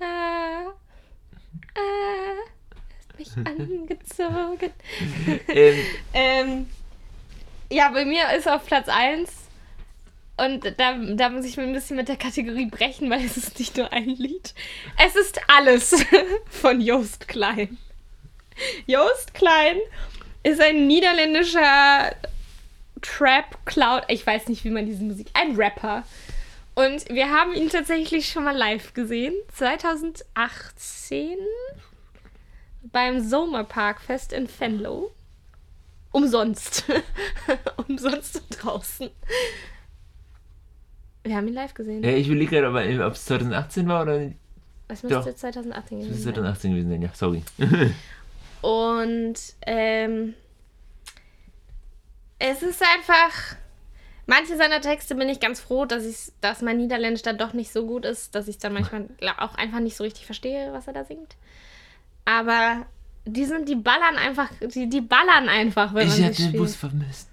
[0.00, 0.72] Ah, ah,
[1.74, 1.80] ah,
[2.98, 4.70] hast mich angezogen.
[5.48, 5.76] Ähm,
[6.12, 6.66] Ähm,
[7.70, 9.30] ja, bei mir ist auf Platz 1
[10.36, 13.58] und da, da muss ich mir ein bisschen mit der Kategorie brechen, weil es ist
[13.58, 14.54] nicht nur ein Lied.
[15.02, 16.04] Es ist alles
[16.50, 17.78] von Joost Klein.
[18.86, 19.78] Joost Klein
[20.42, 22.14] ist ein niederländischer
[23.02, 26.04] Trap Cloud, ich weiß nicht, wie man diese Musik, ein Rapper.
[26.74, 31.38] Und wir haben ihn tatsächlich schon mal live gesehen, 2018
[32.92, 35.12] beim Sommerparkfest in Venlo.
[36.12, 36.84] Umsonst.
[37.88, 39.10] Umsonst draußen.
[41.24, 42.02] Wir haben ihn live gesehen.
[42.04, 44.30] ja, ich überlege gerade, ob es 2018 war oder
[44.88, 45.34] Es müsste doch.
[45.34, 46.34] 2018 es gewesen ist sein.
[46.34, 47.42] 2018 gewesen sein, ja, sorry.
[48.62, 50.34] Und ähm,
[52.38, 53.56] es ist einfach.
[54.28, 57.72] Manche seiner Texte bin ich ganz froh, dass, ich, dass mein Niederländisch dann doch nicht
[57.72, 59.06] so gut ist, dass ich dann manchmal
[59.38, 61.36] auch einfach nicht so richtig verstehe, was er da singt.
[62.26, 62.84] Aber
[63.24, 66.48] die sind, die ballern einfach, die, die ballern einfach, wenn Ich man hab sie den
[66.50, 66.62] spielt.
[66.62, 67.30] Bus vermisst.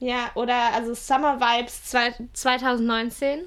[0.00, 3.40] Ja, oder also Summer Vibes zwei, 2019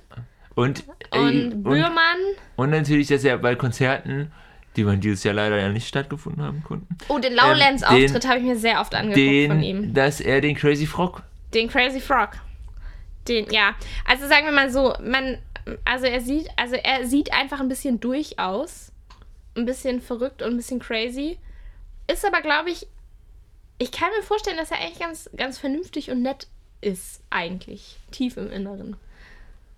[0.55, 2.17] Und, äh, und und, Bührmann.
[2.55, 4.31] und natürlich, dass er bei Konzerten,
[4.75, 8.29] die man dieses Jahr leider ja nicht stattgefunden haben konnten, Oh, den Lowlands-Auftritt Ähm, den-
[8.29, 9.81] habe ich mir sehr oft angeguckt von ihm.
[9.81, 11.23] den, dass er den Crazy Frog
[11.53, 12.29] Den Crazy Frog.
[13.27, 13.73] Den, ja.
[14.07, 15.37] Also sagen wir mal so, man,
[15.85, 18.91] also er sieht, also er sieht einfach ein bisschen durch aus.
[19.55, 21.37] Ein bisschen verrückt und ein bisschen crazy.
[22.07, 22.87] Ist aber, glaube ich,
[23.77, 26.47] ich kann mir vorstellen, dass er eigentlich ganz, ganz vernünftig und nett
[26.81, 27.97] ist, eigentlich.
[28.11, 28.97] Tief im Inneren.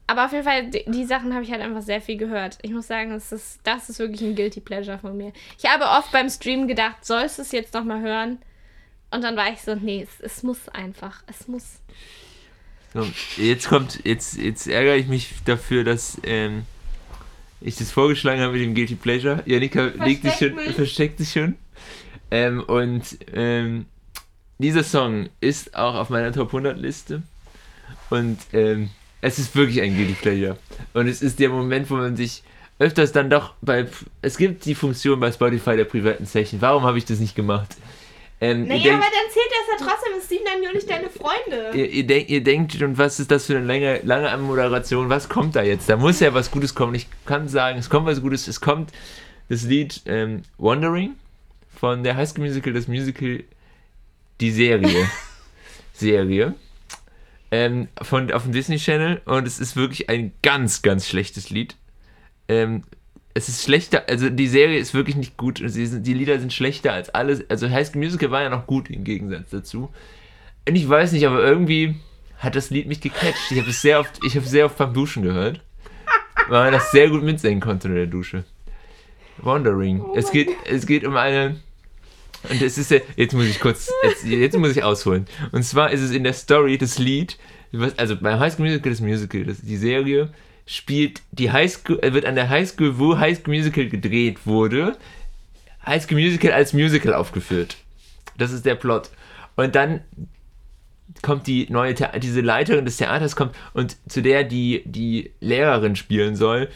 [0.07, 2.59] Aber auf jeden Fall, die, die Sachen habe ich halt einfach sehr viel gehört.
[2.61, 5.33] Ich muss sagen, das ist, das ist wirklich ein Guilty Pleasure von mir.
[5.57, 8.37] Ich habe oft beim Stream gedacht, sollst du es jetzt nochmal hören?
[9.11, 11.23] Und dann war ich so, nee, es, es muss einfach.
[11.27, 11.79] Es muss.
[12.95, 16.63] So, jetzt kommt, jetzt, jetzt ärgere ich mich dafür, dass ähm,
[17.59, 19.43] ich das vorgeschlagen habe mit dem Guilty Pleasure.
[19.45, 20.75] Janika legt sich schon, mich.
[20.75, 21.55] versteckt sich schon.
[22.31, 23.85] Ähm, und ähm,
[24.59, 27.21] dieser Song ist auch auf meiner Top 100 Liste.
[28.09, 30.57] Und ähm, es ist wirklich ein Guilty Pleasure.
[30.93, 32.43] Und es ist der Moment, wo man sich
[32.79, 33.87] öfters dann doch bei.
[34.21, 36.61] Es gibt die Funktion bei Spotify der privaten Session.
[36.61, 37.75] Warum habe ich das nicht gemacht?
[38.41, 41.71] Ähm, ihr denkt- dann zählt das ja trotzdem, es sind dann ja nicht deine Freunde.
[41.77, 45.09] Ihr, ihr, denk, ihr denkt, und was ist das für eine lange, lange Anmoderation?
[45.09, 45.89] Was kommt da jetzt?
[45.89, 46.95] Da muss ja was Gutes kommen.
[46.95, 48.47] Ich kann sagen, es kommt was Gutes.
[48.47, 48.91] Es kommt
[49.47, 51.15] das Lied ähm, Wandering
[51.79, 53.43] von der High School Musical, das Musical,
[54.41, 55.09] die Serie.
[55.93, 56.55] Serie.
[57.51, 59.21] Ähm, von, auf dem Disney Channel.
[59.25, 61.75] Und es ist wirklich ein ganz, ganz schlechtes Lied.
[62.49, 62.83] Ähm,
[63.37, 65.59] es ist schlechter, also die Serie ist wirklich nicht gut.
[65.59, 67.47] und sind, die Lieder sind schlechter als alles.
[67.49, 69.89] Also High School Musical war ja noch gut im Gegensatz dazu.
[70.67, 71.95] Und ich weiß nicht, aber irgendwie
[72.39, 73.51] hat das Lied mich gecatcht.
[73.51, 75.59] Ich habe es sehr oft, ich habe sehr oft beim Duschen gehört,
[76.47, 78.45] weil man das sehr gut mitsingen konnte in der Dusche.
[79.37, 80.01] Wandering.
[80.15, 81.57] es geht, es geht um eine
[82.49, 85.25] und es ist ja, jetzt muss ich kurz, jetzt, jetzt muss ich ausholen.
[85.51, 87.37] Und zwar ist es in der Story das Lied,
[87.97, 90.29] also beim High School Musical, das Musical, das, die Serie
[90.65, 94.45] spielt die High School, äh, wird an der High School, wo High School Musical gedreht
[94.45, 94.97] wurde,
[95.85, 97.77] High School Musical als Musical aufgeführt.
[98.37, 99.11] Das ist der Plot.
[99.55, 100.01] Und dann
[101.21, 105.95] kommt die neue, The diese Leiterin des Theaters kommt und zu der die, die Lehrerin
[105.95, 106.69] spielen soll,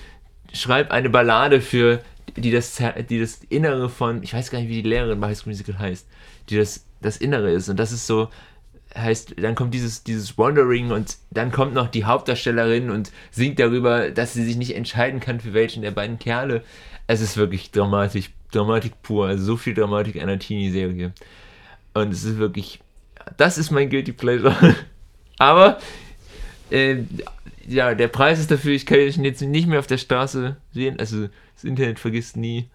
[0.54, 2.02] schreibt eine Ballade für,
[2.36, 5.38] die das, die das Innere von, ich weiß gar nicht, wie die Lehrerin bei High
[5.38, 6.08] School Musical heißt,
[6.50, 7.70] die das, das Innere ist.
[7.70, 8.30] Und das ist so,
[8.96, 14.10] heißt, dann kommt dieses, dieses Wandering und dann kommt noch die Hauptdarstellerin und singt darüber,
[14.10, 16.64] dass sie sich nicht entscheiden kann, für welchen der beiden Kerle.
[17.08, 21.14] Es ist wirklich dramatisch, Dramatik pur, also so viel Dramatik einer Teenie-Serie.
[21.94, 22.80] Und es ist wirklich,
[23.38, 24.76] das ist mein Guilty Pleasure.
[25.38, 25.80] Aber,
[26.72, 26.98] äh,
[27.68, 31.00] ja, der Preis ist dafür, ich kann ihn jetzt nicht mehr auf der Straße sehen,
[31.00, 32.70] also das Internet vergisst nie.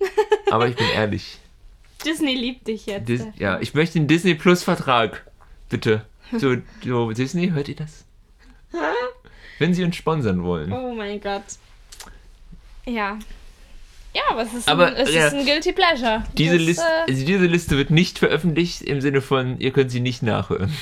[0.50, 1.38] Aber ich bin ehrlich.
[2.04, 3.08] Disney liebt dich jetzt.
[3.08, 5.24] Dis ja, ich möchte einen Disney Plus Vertrag.
[5.74, 6.02] Bitte.
[6.38, 6.54] So,
[6.84, 8.04] so, Disney, hört ihr das?
[9.58, 10.72] Wenn sie uns sponsern wollen.
[10.72, 11.42] Oh mein Gott.
[12.86, 13.18] Ja.
[14.14, 15.26] Ja, aber es ist, Aber, ein, es ja.
[15.26, 16.22] ist ein Guilty Pleasure.
[16.38, 19.90] Diese, Das, Liste, Äh, also diese Liste wird nicht veröffentlicht im Sinne von, ihr könnt
[19.90, 20.72] sie nicht nachhören.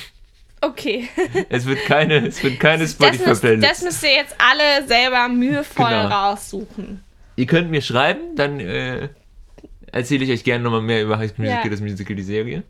[0.61, 1.09] okay.
[1.49, 3.83] Es wird keine, es wird keine Das müsst, das Spotify-Playlist.
[3.83, 6.07] müsst ihr jetzt alle selber mühevoll Genau.
[6.07, 7.03] raussuchen.
[7.35, 9.09] Ihr könnt mir schreiben, dann äh,
[9.91, 11.69] erzähle ich euch gerne nochmal mehr über High School Musical, Ja.
[11.71, 12.61] das Musical, die Serie.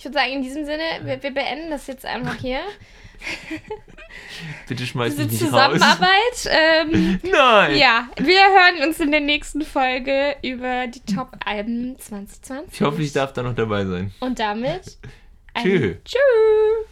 [0.00, 2.60] Ich würde sagen, in diesem Sinne, wir, wir beenden das jetzt einfach hier.
[4.66, 5.72] Bitte schmeißt Diese mich nicht raus.
[5.74, 6.48] Zusammenarbeit.
[6.48, 7.76] Ähm, Nein!
[7.76, 12.72] ja, wir hören uns in der nächsten Folge über die Top-Alben 2020.
[12.72, 14.10] Ich hoffe, ich darf da noch dabei sein.
[14.20, 14.96] Und damit.
[15.62, 15.96] Tschö.
[16.02, 16.89] Tschüss.